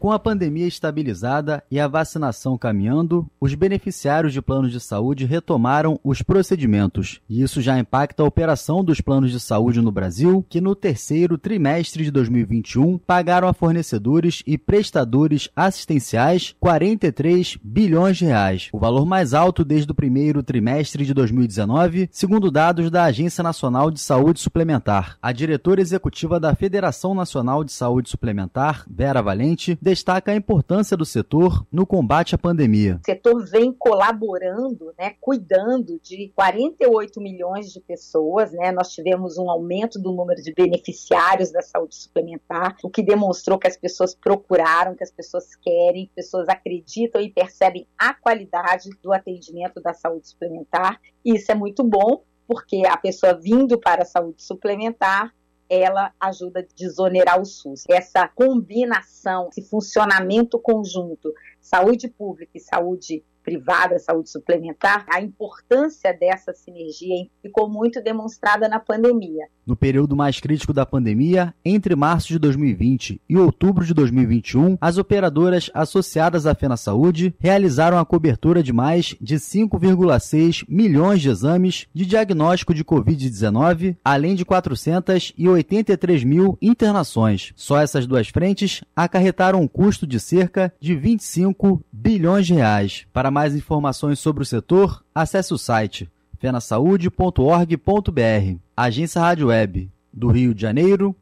Com 0.00 0.10
a 0.12 0.18
pandemia 0.18 0.66
estabilizada 0.66 1.62
e 1.70 1.78
a 1.78 1.86
vacinação 1.86 2.56
caminhando, 2.56 3.30
os 3.38 3.54
beneficiários 3.54 4.32
de 4.32 4.40
planos 4.40 4.72
de 4.72 4.80
saúde 4.80 5.26
retomaram 5.26 6.00
os 6.02 6.22
procedimentos. 6.22 7.20
E 7.28 7.42
isso 7.42 7.60
já 7.60 7.78
impacta 7.78 8.22
a 8.22 8.26
operação 8.26 8.82
dos 8.82 9.02
planos 9.02 9.30
de 9.30 9.38
saúde 9.38 9.82
no 9.82 9.92
Brasil, 9.92 10.42
que 10.48 10.58
no 10.58 10.74
terceiro 10.74 11.36
trimestre 11.36 12.02
de 12.02 12.10
2021 12.10 12.96
pagaram 12.96 13.46
a 13.46 13.52
fornecedores 13.52 14.42
e 14.46 14.56
prestadores 14.56 15.50
assistenciais 15.54 16.54
43 16.58 17.58
bilhões 17.62 18.16
de 18.16 18.24
reais, 18.24 18.70
o 18.72 18.78
valor 18.78 19.04
mais 19.04 19.34
alto 19.34 19.62
desde 19.62 19.92
o 19.92 19.94
primeiro 19.94 20.42
trimestre 20.42 21.04
de 21.04 21.12
2019, 21.12 22.08
segundo 22.10 22.50
dados 22.50 22.90
da 22.90 23.04
Agência 23.04 23.44
Nacional 23.44 23.90
de 23.90 24.00
Saúde 24.00 24.40
Suplementar. 24.40 25.18
A 25.20 25.30
diretora 25.30 25.82
executiva 25.82 26.40
da 26.40 26.54
Federação 26.54 27.14
Nacional 27.14 27.62
de 27.62 27.72
Saúde 27.72 28.08
Suplementar, 28.08 28.86
Vera 28.90 29.20
Valente, 29.20 29.78
destaca 29.90 30.30
a 30.30 30.36
importância 30.36 30.96
do 30.96 31.04
setor 31.04 31.66
no 31.70 31.84
combate 31.84 32.34
à 32.34 32.38
pandemia. 32.38 33.00
O 33.02 33.04
setor 33.04 33.44
vem 33.44 33.72
colaborando, 33.72 34.94
né, 34.96 35.14
cuidando 35.20 35.98
de 36.00 36.32
48 36.36 37.20
milhões 37.20 37.72
de 37.72 37.80
pessoas. 37.80 38.52
Né? 38.52 38.70
Nós 38.70 38.92
tivemos 38.92 39.36
um 39.36 39.50
aumento 39.50 39.98
do 39.98 40.12
número 40.12 40.40
de 40.40 40.54
beneficiários 40.54 41.50
da 41.50 41.60
saúde 41.60 41.96
suplementar, 41.96 42.76
o 42.84 42.88
que 42.88 43.02
demonstrou 43.02 43.58
que 43.58 43.66
as 43.66 43.76
pessoas 43.76 44.14
procuraram, 44.14 44.94
que 44.94 45.02
as 45.02 45.10
pessoas 45.10 45.56
querem, 45.56 46.06
que 46.06 46.20
as 46.20 46.26
pessoas 46.26 46.48
acreditam 46.48 47.20
e 47.20 47.28
percebem 47.28 47.86
a 47.98 48.14
qualidade 48.14 48.90
do 49.02 49.12
atendimento 49.12 49.80
da 49.82 49.92
saúde 49.92 50.28
suplementar. 50.28 51.00
Isso 51.24 51.50
é 51.50 51.54
muito 51.54 51.82
bom, 51.82 52.22
porque 52.46 52.82
a 52.86 52.96
pessoa 52.96 53.34
vindo 53.34 53.78
para 53.78 54.02
a 54.02 54.06
saúde 54.06 54.42
suplementar 54.42 55.34
ela 55.70 56.12
ajuda 56.18 56.60
a 56.60 56.74
desonerar 56.74 57.40
o 57.40 57.44
SUS. 57.44 57.84
Essa 57.88 58.26
combinação, 58.26 59.48
esse 59.48 59.62
funcionamento 59.62 60.58
conjunto, 60.58 61.32
saúde 61.60 62.08
pública 62.08 62.50
e 62.56 62.60
saúde 62.60 63.24
privada, 63.50 63.98
saúde 63.98 64.30
suplementar, 64.30 65.04
a 65.12 65.20
importância 65.20 66.16
dessa 66.16 66.52
sinergia 66.52 67.26
ficou 67.42 67.68
muito 67.68 68.00
demonstrada 68.00 68.68
na 68.68 68.78
pandemia. 68.78 69.46
No 69.66 69.76
período 69.76 70.16
mais 70.16 70.40
crítico 70.40 70.72
da 70.72 70.86
pandemia, 70.86 71.52
entre 71.64 71.96
março 71.96 72.28
de 72.28 72.38
2020 72.38 73.20
e 73.28 73.36
outubro 73.36 73.84
de 73.84 73.92
2021, 73.92 74.78
as 74.80 74.98
operadoras 74.98 75.70
associadas 75.74 76.46
à 76.46 76.54
Fena 76.54 76.76
Saúde 76.76 77.34
realizaram 77.38 77.98
a 77.98 78.04
cobertura 78.04 78.62
de 78.62 78.72
mais 78.72 79.16
de 79.20 79.36
5,6 79.36 80.64
milhões 80.68 81.20
de 81.20 81.28
exames 81.28 81.86
de 81.92 82.06
diagnóstico 82.06 82.74
de 82.74 82.84
Covid-19, 82.84 83.96
além 84.04 84.34
de 84.34 84.44
483 84.44 86.24
mil 86.24 86.56
internações. 86.62 87.52
Só 87.54 87.80
essas 87.80 88.06
duas 88.06 88.28
frentes 88.28 88.82
acarretaram 88.94 89.60
um 89.60 89.68
custo 89.68 90.06
de 90.06 90.18
cerca 90.18 90.72
de 90.80 90.94
25 90.94 91.80
bilhões 91.92 92.46
de 92.46 92.54
reais. 92.54 93.06
Para 93.12 93.30
mais 93.40 93.54
informações 93.54 94.18
sobre 94.18 94.42
o 94.42 94.46
setor, 94.46 95.02
acesse 95.14 95.54
o 95.54 95.56
site 95.56 96.10
fenasaude.org.br. 96.38 98.58
Agência 98.76 99.18
Rádio 99.18 99.46
Web 99.46 99.90
do 100.12 100.28
Rio 100.28 100.54
de 100.54 100.60
Janeiro, 100.60 101.16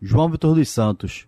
João 0.00 0.28
Vitor 0.28 0.54
dos 0.54 0.68
Santos. 0.68 1.26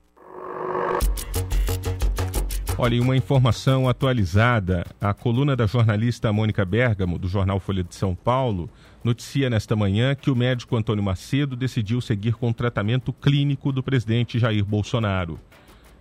Olha, 2.78 3.02
uma 3.02 3.16
informação 3.16 3.88
atualizada. 3.88 4.86
A 5.00 5.12
coluna 5.12 5.56
da 5.56 5.66
jornalista 5.66 6.32
Mônica 6.32 6.64
Bergamo, 6.64 7.18
do 7.18 7.26
jornal 7.26 7.58
Folha 7.58 7.82
de 7.82 7.96
São 7.96 8.14
Paulo, 8.14 8.70
noticia 9.02 9.50
nesta 9.50 9.74
manhã 9.74 10.14
que 10.14 10.30
o 10.30 10.36
médico 10.36 10.76
Antônio 10.76 11.02
Macedo 11.02 11.56
decidiu 11.56 12.00
seguir 12.00 12.34
com 12.34 12.50
o 12.50 12.54
tratamento 12.54 13.12
clínico 13.12 13.72
do 13.72 13.82
presidente 13.82 14.38
Jair 14.38 14.64
Bolsonaro. 14.64 15.40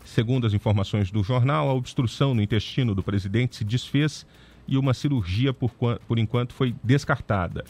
Segundo 0.06 0.46
as 0.46 0.54
informações 0.54 1.12
do 1.12 1.24
jornal, 1.24 1.68
a 1.68 1.74
obstrução 1.74 2.34
no 2.36 2.42
intestino 2.42 2.94
do 2.94 3.04
presidente 3.04 3.56
se 3.56 3.64
desfez 3.64 4.26
e 4.68 4.78
uma 4.78 4.94
cirurgia, 4.94 5.52
por, 5.52 5.72
por 6.08 6.20
enquanto, 6.20 6.54
foi 6.54 6.76
descartada. 6.84 7.66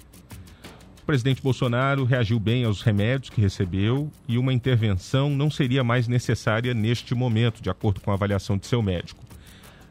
O 1.02 1.06
presidente 1.06 1.42
Bolsonaro 1.42 2.04
reagiu 2.04 2.40
bem 2.40 2.66
aos 2.66 2.82
remédios 2.82 3.30
que 3.30 3.40
recebeu 3.40 4.12
e 4.28 4.38
uma 4.38 4.54
intervenção 4.54 5.30
não 5.30 5.50
seria 5.50 5.84
mais 5.84 6.08
necessária 6.08 6.74
neste 6.74 7.16
momento, 7.16 7.62
de 7.62 7.70
acordo 7.70 8.02
com 8.02 8.12
a 8.12 8.16
avaliação 8.16 8.58
de 8.58 8.68
seu 8.68 8.82
médico. 8.82 9.24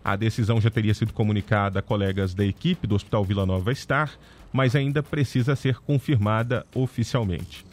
A 0.05 0.17
decisão 0.17 0.61
já 0.61 0.71
teria 0.71 0.93
sido 0.93 1.13
comunicada 1.15 1.79
a 1.79 1.83
colegas 1.83 2.35
da 2.35 2.45
equipe 2.45 2.87
do 2.87 2.95
Hospital 2.95 3.25
Vila 3.25 3.47
Nova 3.47 3.75
Star, 3.75 4.13
mas 4.53 4.77
ainda 4.77 5.03
precisa 5.03 5.57
ser 5.57 5.77
confirmada 5.79 6.67
oficialmente. 6.75 7.65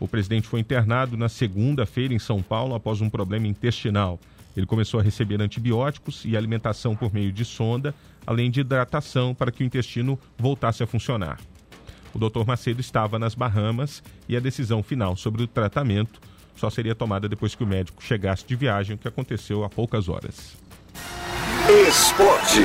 O 0.00 0.08
presidente 0.08 0.48
foi 0.48 0.58
internado 0.60 1.16
na 1.16 1.28
segunda-feira 1.28 2.14
em 2.14 2.18
São 2.18 2.42
Paulo 2.42 2.74
após 2.74 3.00
um 3.02 3.10
problema 3.10 3.46
intestinal. 3.46 4.18
Ele 4.56 4.66
começou 4.66 4.98
a 4.98 5.02
receber 5.02 5.40
antibióticos 5.40 6.24
e 6.24 6.36
alimentação 6.36 6.96
por 6.96 7.12
meio 7.12 7.30
de 7.30 7.44
sonda, 7.44 7.94
além 8.26 8.50
de 8.50 8.60
hidratação 8.60 9.34
para 9.34 9.52
que 9.52 9.62
o 9.62 9.66
intestino 9.66 10.18
voltasse 10.38 10.82
a 10.82 10.86
funcionar. 10.86 11.38
O 12.12 12.18
Dr. 12.18 12.44
Macedo 12.44 12.80
estava 12.80 13.18
nas 13.18 13.34
Bahamas 13.34 14.02
e 14.28 14.36
a 14.36 14.40
decisão 14.40 14.82
final 14.82 15.16
sobre 15.16 15.42
o 15.42 15.46
tratamento 15.46 16.18
só 16.60 16.68
seria 16.68 16.94
tomada 16.94 17.26
depois 17.26 17.54
que 17.54 17.64
o 17.64 17.66
médico 17.66 18.02
chegasse 18.02 18.44
de 18.46 18.54
viagem, 18.54 18.94
o 18.94 18.98
que 18.98 19.08
aconteceu 19.08 19.64
há 19.64 19.70
poucas 19.70 20.10
horas. 20.10 20.58
Esporte. 21.88 22.60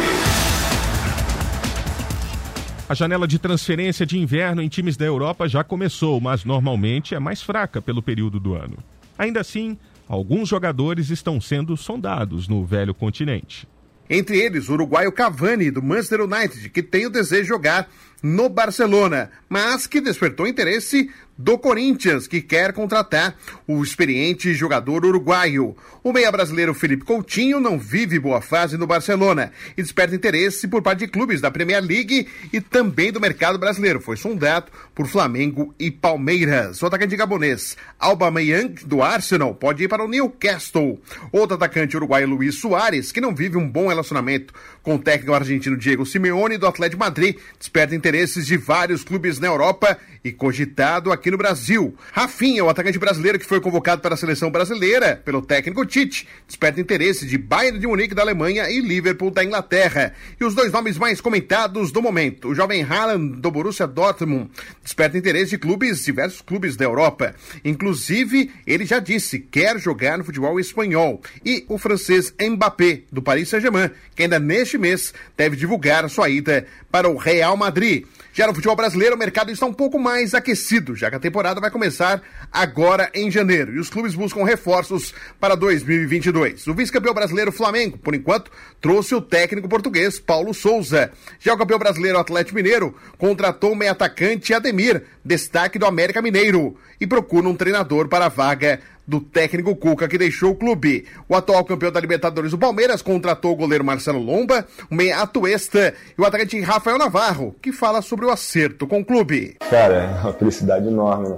A 2.87 2.93
janela 2.93 3.27
de 3.27 3.39
transferência 3.39 4.05
de 4.05 4.19
inverno 4.19 4.61
em 4.61 4.69
times 4.69 4.95
da 4.95 5.05
Europa 5.05 5.49
já 5.49 5.63
começou, 5.63 6.21
mas 6.21 6.45
normalmente 6.45 7.15
é 7.15 7.19
mais 7.19 7.41
fraca 7.41 7.81
pelo 7.81 7.99
período 7.99 8.39
do 8.39 8.53
ano. 8.53 8.77
Ainda 9.17 9.41
assim, 9.41 9.75
alguns 10.07 10.47
jogadores 10.47 11.09
estão 11.09 11.41
sendo 11.41 11.75
sondados 11.75 12.47
no 12.47 12.63
velho 12.63 12.93
continente. 12.93 13.67
Entre 14.07 14.37
eles, 14.37 14.69
o 14.69 14.73
uruguaio 14.73 15.11
Cavani, 15.11 15.71
do 15.71 15.81
Manchester 15.81 16.21
United, 16.21 16.69
que 16.69 16.83
tem 16.83 17.07
o 17.07 17.09
desejo 17.09 17.41
de 17.41 17.47
jogar 17.47 17.89
no 18.21 18.49
Barcelona, 18.49 19.31
mas 19.49 19.87
que 19.87 19.99
despertou 19.99 20.45
interesse 20.45 21.09
do 21.37 21.57
Corinthians, 21.57 22.27
que 22.27 22.41
quer 22.41 22.71
contratar 22.71 23.35
o 23.67 23.83
experiente 23.83 24.53
jogador 24.53 25.05
uruguaio. 25.05 25.75
O 26.03 26.13
meia 26.13 26.31
brasileiro 26.31 26.73
Felipe 26.73 27.03
Coutinho 27.03 27.59
não 27.59 27.79
vive 27.79 28.19
boa 28.19 28.39
fase 28.39 28.77
no 28.77 28.87
Barcelona 28.87 29.51
e 29.75 29.81
desperta 29.81 30.15
interesse 30.15 30.67
por 30.67 30.81
parte 30.81 30.99
de 30.99 31.07
clubes 31.07 31.41
da 31.41 31.51
Premier 31.51 31.83
League 31.83 32.27
e 32.53 32.61
também 32.61 33.11
do 33.11 33.19
mercado 33.19 33.57
brasileiro. 33.57 33.99
Foi 33.99 34.15
sondado 34.15 34.71
por 34.93 35.07
Flamengo 35.07 35.73
e 35.79 35.91
Palmeiras. 35.91 36.81
O 36.81 36.85
atacante 36.85 37.15
gabonês 37.15 37.75
Alba 37.99 38.29
Meyang, 38.29 38.85
do 38.85 39.01
Arsenal, 39.01 39.55
pode 39.55 39.83
ir 39.83 39.87
para 39.87 40.03
o 40.03 40.07
Newcastle. 40.07 41.01
Outro 41.31 41.55
atacante 41.55 41.97
uruguaio 41.97 42.27
Luiz 42.29 42.59
Soares, 42.59 43.11
que 43.11 43.19
não 43.19 43.33
vive 43.33 43.57
um 43.57 43.67
bom 43.67 43.87
relacionamento 43.87 44.53
com 44.83 44.95
o 44.95 44.99
técnico 44.99 45.33
argentino 45.33 45.75
Diego 45.75 46.05
Simeone 46.05 46.57
do 46.57 46.67
Atlético 46.67 46.99
Madrid, 46.99 47.37
desperta 47.57 47.95
interesses 47.95 48.45
de 48.45 48.55
vários 48.57 49.03
clubes 49.03 49.39
na 49.39 49.47
Europa 49.47 49.97
e 50.23 50.31
cogitado 50.31 51.11
aqui 51.11 51.24
no 51.31 51.37
Brasil. 51.37 51.95
Rafinha, 52.11 52.63
o 52.63 52.69
atacante 52.69 52.99
brasileiro 52.99 53.39
que 53.39 53.45
foi 53.45 53.61
convocado 53.61 54.01
para 54.01 54.13
a 54.13 54.17
seleção 54.17 54.49
brasileira 54.51 55.21
pelo 55.23 55.41
técnico 55.41 55.85
Tite, 55.85 56.27
desperta 56.47 56.81
interesse 56.81 57.25
de 57.25 57.37
Bayern 57.37 57.79
de 57.79 57.87
Munique 57.87 58.15
da 58.15 58.21
Alemanha 58.21 58.69
e 58.69 58.79
Liverpool 58.79 59.31
da 59.31 59.43
Inglaterra. 59.43 60.13
E 60.39 60.43
os 60.43 60.55
dois 60.55 60.71
nomes 60.71 60.97
mais 60.97 61.21
comentados 61.21 61.91
do 61.91 62.01
momento, 62.01 62.49
o 62.49 62.55
jovem 62.55 62.83
Haaland 62.83 63.39
do 63.39 63.51
Borussia 63.51 63.87
Dortmund, 63.87 64.49
desperta 64.83 65.17
interesse 65.17 65.51
de 65.51 65.57
clubes, 65.57 66.03
diversos 66.03 66.41
clubes 66.41 66.75
da 66.75 66.85
Europa. 66.85 67.35
Inclusive, 67.63 68.51
ele 68.65 68.85
já 68.85 68.99
disse, 68.99 69.39
quer 69.39 69.79
jogar 69.79 70.17
no 70.17 70.23
futebol 70.23 70.59
espanhol. 70.59 71.21
E 71.45 71.65
o 71.67 71.77
francês 71.77 72.33
Mbappé, 72.39 73.01
do 73.11 73.21
Paris 73.21 73.49
Saint-Germain, 73.49 73.89
que 74.15 74.23
ainda 74.23 74.39
neste 74.39 74.77
mês 74.77 75.13
deve 75.37 75.55
divulgar 75.55 76.09
sua 76.09 76.29
ida 76.29 76.65
para 76.91 77.09
o 77.09 77.17
Real 77.17 77.57
Madrid. 77.57 78.05
Já 78.35 78.47
no 78.47 78.53
futebol 78.53 78.75
brasileiro, 78.75 79.15
o 79.15 79.17
mercado 79.17 79.49
está 79.49 79.65
um 79.65 79.71
pouco 79.71 79.97
mais 79.97 80.33
aquecido, 80.33 80.93
já 80.93 81.09
que 81.09 81.15
a 81.15 81.19
temporada 81.21 81.61
vai 81.61 81.71
começar 81.71 82.21
agora 82.51 83.09
em 83.13 83.31
janeiro 83.31 83.73
e 83.73 83.79
os 83.79 83.89
clubes 83.89 84.13
buscam 84.13 84.43
reforços 84.43 85.13
para 85.39 85.55
2022. 85.55 86.67
O 86.67 86.73
vice-campeão 86.73 87.13
brasileiro 87.13 87.49
Flamengo, 87.49 87.97
por 87.97 88.13
enquanto, 88.13 88.51
trouxe 88.81 89.15
o 89.15 89.21
técnico 89.21 89.69
português 89.69 90.19
Paulo 90.19 90.53
Souza. 90.53 91.13
Já 91.39 91.53
o 91.53 91.57
campeão 91.57 91.79
brasileiro 91.79 92.19
Atlético 92.19 92.57
Mineiro 92.57 92.93
contratou 93.17 93.71
o 93.71 93.75
meio-atacante 93.75 94.53
Ademir, 94.53 95.03
destaque 95.23 95.79
do 95.79 95.85
América 95.85 96.21
Mineiro, 96.21 96.75
e 96.99 97.07
procura 97.07 97.47
um 97.47 97.55
treinador 97.55 98.09
para 98.09 98.25
a 98.25 98.29
vaga 98.29 98.81
do 99.07 99.19
técnico 99.19 99.75
Cuca, 99.75 100.07
que 100.07 100.17
deixou 100.17 100.51
o 100.51 100.55
clube. 100.55 101.05
O 101.29 101.35
atual 101.35 101.63
campeão 101.63 101.91
da 101.91 101.99
Libertadores, 101.99 102.53
o 102.53 102.57
Palmeiras, 102.57 103.01
contratou 103.01 103.51
o 103.51 103.55
goleiro 103.55 103.83
Marcelo 103.83 104.19
Lomba, 104.19 104.65
o 104.89 104.95
meia 104.95 105.21
Atuesta 105.21 105.93
e 106.17 106.21
o 106.21 106.25
atacante 106.25 106.59
Rafael 106.61 106.97
Navarro, 106.97 107.55
que 107.61 107.71
fala 107.71 108.01
sobre 108.01 108.25
o 108.25 108.31
acerto 108.31 108.87
com 108.87 108.99
o 108.99 109.05
clube. 109.05 109.55
Cara, 109.69 109.95
é 109.95 110.21
uma 110.21 110.33
felicidade 110.33 110.87
enorme. 110.87 111.29
Né? 111.29 111.37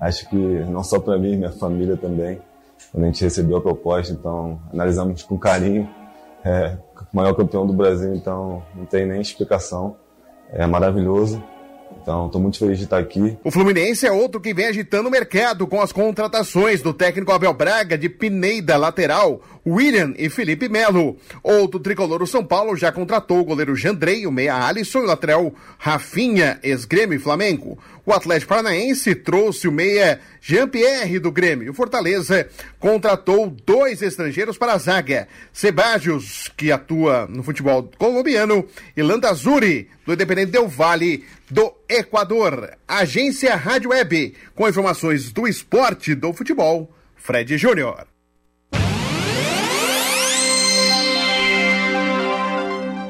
Acho 0.00 0.28
que 0.28 0.36
não 0.36 0.84
só 0.84 0.98
para 0.98 1.18
mim, 1.18 1.36
minha 1.36 1.52
família 1.52 1.96
também. 1.96 2.40
Quando 2.92 3.04
a 3.04 3.06
gente 3.06 3.24
recebeu 3.24 3.56
a 3.56 3.60
proposta, 3.60 4.12
então 4.12 4.60
analisamos 4.72 5.22
com 5.22 5.38
carinho. 5.38 5.88
É, 6.44 6.76
maior 7.16 7.34
campeão 7.34 7.66
do 7.66 7.72
Brasil, 7.72 8.14
então 8.14 8.62
não 8.74 8.84
tem 8.84 9.06
nem 9.06 9.20
explicação. 9.20 9.96
É 10.52 10.66
maravilhoso. 10.66 11.42
Então, 12.06 12.26
estou 12.26 12.40
muito 12.40 12.56
feliz 12.56 12.78
de 12.78 12.84
estar 12.84 12.98
aqui. 12.98 13.36
O 13.42 13.50
Fluminense 13.50 14.06
é 14.06 14.12
outro 14.12 14.40
que 14.40 14.54
vem 14.54 14.66
agitando 14.66 15.08
o 15.08 15.10
mercado 15.10 15.66
com 15.66 15.80
as 15.80 15.90
contratações 15.90 16.80
do 16.80 16.94
técnico 16.94 17.32
Abel 17.32 17.52
Braga 17.52 17.98
de 17.98 18.08
Pineida, 18.08 18.76
lateral, 18.76 19.40
William 19.66 20.14
e 20.16 20.30
Felipe 20.30 20.68
Melo. 20.68 21.16
Outro 21.42 21.80
tricolor, 21.80 22.22
o 22.22 22.26
São 22.26 22.44
Paulo, 22.44 22.76
já 22.76 22.92
contratou 22.92 23.40
o 23.40 23.44
goleiro 23.44 23.74
Jandrei, 23.74 24.26
o 24.26 24.30
meia 24.30 24.54
Alisson 24.54 25.00
e 25.00 25.02
o 25.02 25.06
lateral 25.06 25.52
Rafinha, 25.76 26.60
ex-Grêmio 26.62 27.16
e 27.16 27.18
Flamengo. 27.18 27.78
O 28.04 28.12
Atlético 28.12 28.50
Paranaense 28.50 29.16
trouxe 29.16 29.66
o 29.66 29.72
meia 29.72 30.20
Jean-Pierre 30.40 31.18
do 31.18 31.32
Grêmio. 31.32 31.72
O 31.72 31.74
Fortaleza 31.74 32.48
contratou 32.78 33.50
dois 33.66 34.00
estrangeiros 34.00 34.56
para 34.56 34.74
a 34.74 34.78
zaga. 34.78 35.26
Sebadios, 35.52 36.48
que 36.56 36.70
atua 36.70 37.26
no 37.28 37.42
futebol 37.42 37.90
colombiano, 37.98 38.64
e 38.96 39.02
Landazuri, 39.02 39.90
do 40.06 40.12
Independente 40.12 40.52
Del 40.52 40.68
Vale, 40.68 41.24
do 41.50 41.74
Equador. 41.88 42.76
Agência 42.86 43.56
Rádio 43.56 43.90
Web, 43.90 44.34
com 44.54 44.68
informações 44.68 45.32
do 45.32 45.48
esporte 45.48 46.14
do 46.14 46.32
futebol, 46.32 46.88
Fred 47.16 47.58
Júnior. 47.58 48.06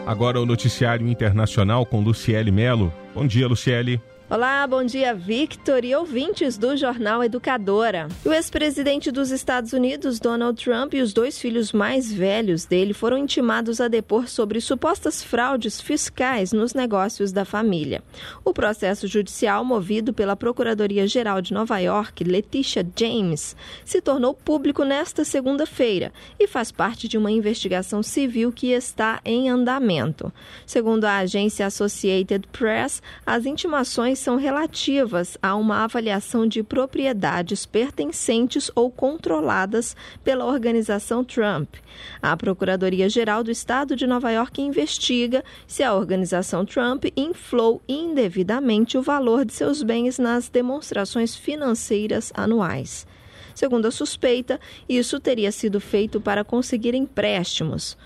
Agora 0.07 0.41
o 0.41 0.47
noticiário 0.47 1.09
internacional 1.09 1.85
com 1.85 2.01
Luciele 2.01 2.53
Melo. 2.53 2.93
Bom 3.13 3.27
dia, 3.27 3.49
Luciele. 3.49 4.01
Olá, 4.29 4.67
bom 4.67 4.83
dia, 4.83 5.15
Victor 5.15 5.85
e 5.85 5.95
ouvintes 5.95 6.59
do 6.59 6.77
Jornal 6.77 7.23
Educadora. 7.23 8.09
O 8.25 8.33
ex-presidente 8.33 9.13
dos 9.13 9.31
Estados 9.31 9.73
Unidos, 9.73 10.19
Donald 10.19 10.61
Trump, 10.61 10.95
e 10.95 11.01
os 11.01 11.13
dois 11.13 11.39
filhos 11.39 11.73
mais 11.73 12.13
velhos 12.13 12.65
dele 12.65 12.93
foram 12.93 13.17
intimados 13.17 13.81
a 13.81 13.87
depor 13.87 14.27
sobre 14.27 14.61
supostas 14.61 15.23
fraudes 15.23 15.81
fiscais 15.81 16.53
nos 16.53 16.75
negócios 16.75 17.31
da 17.31 17.45
família. 17.45 18.03
O 18.45 18.53
processo 18.53 19.07
judicial, 19.07 19.65
movido 19.65 20.13
pela 20.13 20.35
Procuradoria-Geral 20.35 21.41
de 21.41 21.55
Nova 21.55 21.79
York, 21.79 22.25
Letitia 22.25 22.85
James, 22.99 23.55
se 23.85 24.01
tornou 24.01 24.35
público 24.35 24.83
nesta 24.83 25.25
segunda-feira 25.25 26.13
e 26.37 26.49
faz 26.49 26.73
parte 26.73 27.07
de 27.07 27.17
uma 27.17 27.31
investigação 27.31 28.03
civil 28.03 28.51
que 28.51 28.73
está 28.73 29.21
em 29.25 29.49
andamento. 29.49 30.33
Segundo 30.67 31.05
a 31.05 31.19
agência 31.19 31.65
Associated 31.65 32.45
Press, 32.49 33.01
as 33.25 33.47
intimações 33.47 34.16
são 34.19 34.37
relativas 34.37 35.39
a 35.43 35.55
uma 35.55 35.85
avaliação 35.85 36.47
de 36.47 36.63
propriedades 36.63 37.67
pertencentes 37.67 38.71
ou 38.75 38.91
controladas 38.91 39.97
pela 40.25 40.45
organização 40.45 41.25
Trump. 41.25 41.75
A 42.21 42.37
Procuradoria-Geral 42.37 43.45
do 43.45 43.51
Estado 43.51 43.95
de 43.95 44.07
Nova 44.07 44.31
York 44.31 44.61
investiga 44.61 45.45
se 45.67 45.83
a 45.83 45.95
organização 45.95 46.65
Trump 46.65 47.05
inflou 47.17 47.83
indevidamente 47.89 48.99
o 48.99 49.03
valor 49.03 49.45
de 49.45 49.53
seus 49.53 49.83
bens 49.83 50.19
nas 50.19 50.49
demonstrações 50.49 51.35
financeiras 51.35 52.33
anuais. 52.35 53.07
Segundo 53.55 53.87
a 53.87 53.91
suspeita, 53.91 54.61
isso 54.89 55.19
teria 55.19 55.51
sido 55.51 55.81
feito 55.81 56.21
para 56.21 56.45
conseguir 56.45 56.95
empréstimos. 56.95 57.97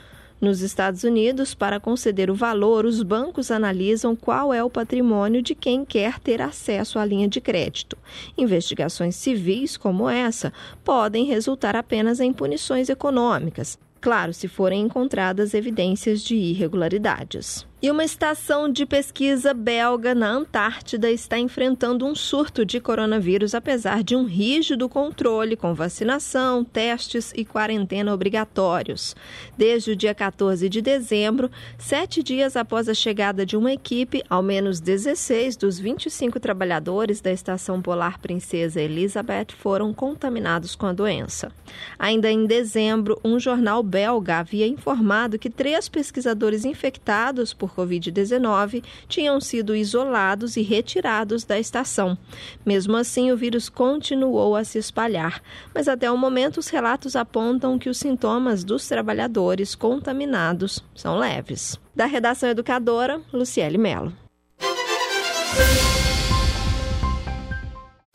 Nos 0.40 0.62
Estados 0.62 1.04
Unidos, 1.04 1.54
para 1.54 1.78
conceder 1.78 2.30
o 2.30 2.34
valor, 2.34 2.86
os 2.86 3.02
bancos 3.02 3.50
analisam 3.50 4.16
qual 4.16 4.54
é 4.54 4.64
o 4.64 4.70
patrimônio 4.70 5.42
de 5.42 5.54
quem 5.54 5.84
quer 5.84 6.18
ter 6.18 6.40
acesso 6.40 6.98
à 6.98 7.04
linha 7.04 7.28
de 7.28 7.42
crédito. 7.42 7.98
Investigações 8.38 9.16
civis 9.16 9.76
como 9.76 10.08
essa 10.08 10.50
podem 10.82 11.26
resultar 11.26 11.76
apenas 11.76 12.20
em 12.20 12.32
punições 12.32 12.88
econômicas, 12.88 13.78
claro, 14.00 14.32
se 14.32 14.48
forem 14.48 14.80
encontradas 14.80 15.52
evidências 15.52 16.22
de 16.22 16.34
irregularidades. 16.34 17.69
E 17.82 17.90
uma 17.90 18.04
estação 18.04 18.70
de 18.70 18.84
pesquisa 18.84 19.54
belga 19.54 20.14
na 20.14 20.28
Antártida 20.28 21.10
está 21.10 21.38
enfrentando 21.38 22.04
um 22.04 22.14
surto 22.14 22.62
de 22.62 22.78
coronavírus, 22.78 23.54
apesar 23.54 24.04
de 24.04 24.14
um 24.14 24.24
rígido 24.24 24.86
controle 24.86 25.56
com 25.56 25.72
vacinação, 25.72 26.62
testes 26.62 27.32
e 27.34 27.42
quarentena 27.42 28.12
obrigatórios. 28.12 29.16
Desde 29.56 29.92
o 29.92 29.96
dia 29.96 30.14
14 30.14 30.68
de 30.68 30.82
dezembro, 30.82 31.50
sete 31.78 32.22
dias 32.22 32.54
após 32.54 32.86
a 32.86 32.92
chegada 32.92 33.46
de 33.46 33.56
uma 33.56 33.72
equipe, 33.72 34.22
ao 34.28 34.42
menos 34.42 34.78
16 34.78 35.56
dos 35.56 35.78
25 35.78 36.38
trabalhadores 36.38 37.22
da 37.22 37.32
Estação 37.32 37.80
Polar 37.80 38.20
Princesa 38.20 38.78
Elizabeth 38.78 39.54
foram 39.56 39.94
contaminados 39.94 40.76
com 40.76 40.84
a 40.84 40.92
doença. 40.92 41.50
Ainda 41.98 42.30
em 42.30 42.44
dezembro, 42.44 43.18
um 43.24 43.40
jornal 43.40 43.82
belga 43.82 44.38
havia 44.38 44.66
informado 44.66 45.38
que 45.38 45.48
três 45.48 45.88
pesquisadores 45.88 46.66
infectados 46.66 47.54
por 47.54 47.69
Covid-19 47.74 48.82
tinham 49.08 49.40
sido 49.40 49.74
isolados 49.74 50.56
e 50.56 50.62
retirados 50.62 51.44
da 51.44 51.58
estação. 51.58 52.16
Mesmo 52.64 52.96
assim, 52.96 53.30
o 53.30 53.36
vírus 53.36 53.68
continuou 53.68 54.56
a 54.56 54.64
se 54.64 54.78
espalhar, 54.78 55.42
mas 55.74 55.88
até 55.88 56.10
o 56.10 56.16
momento 56.16 56.58
os 56.58 56.68
relatos 56.68 57.16
apontam 57.16 57.78
que 57.78 57.88
os 57.88 57.98
sintomas 57.98 58.64
dos 58.64 58.86
trabalhadores 58.86 59.74
contaminados 59.74 60.84
são 60.94 61.18
leves. 61.18 61.78
Da 61.94 62.06
redação 62.06 62.48
educadora, 62.48 63.20
Luciele 63.32 63.78
Mello. 63.78 64.12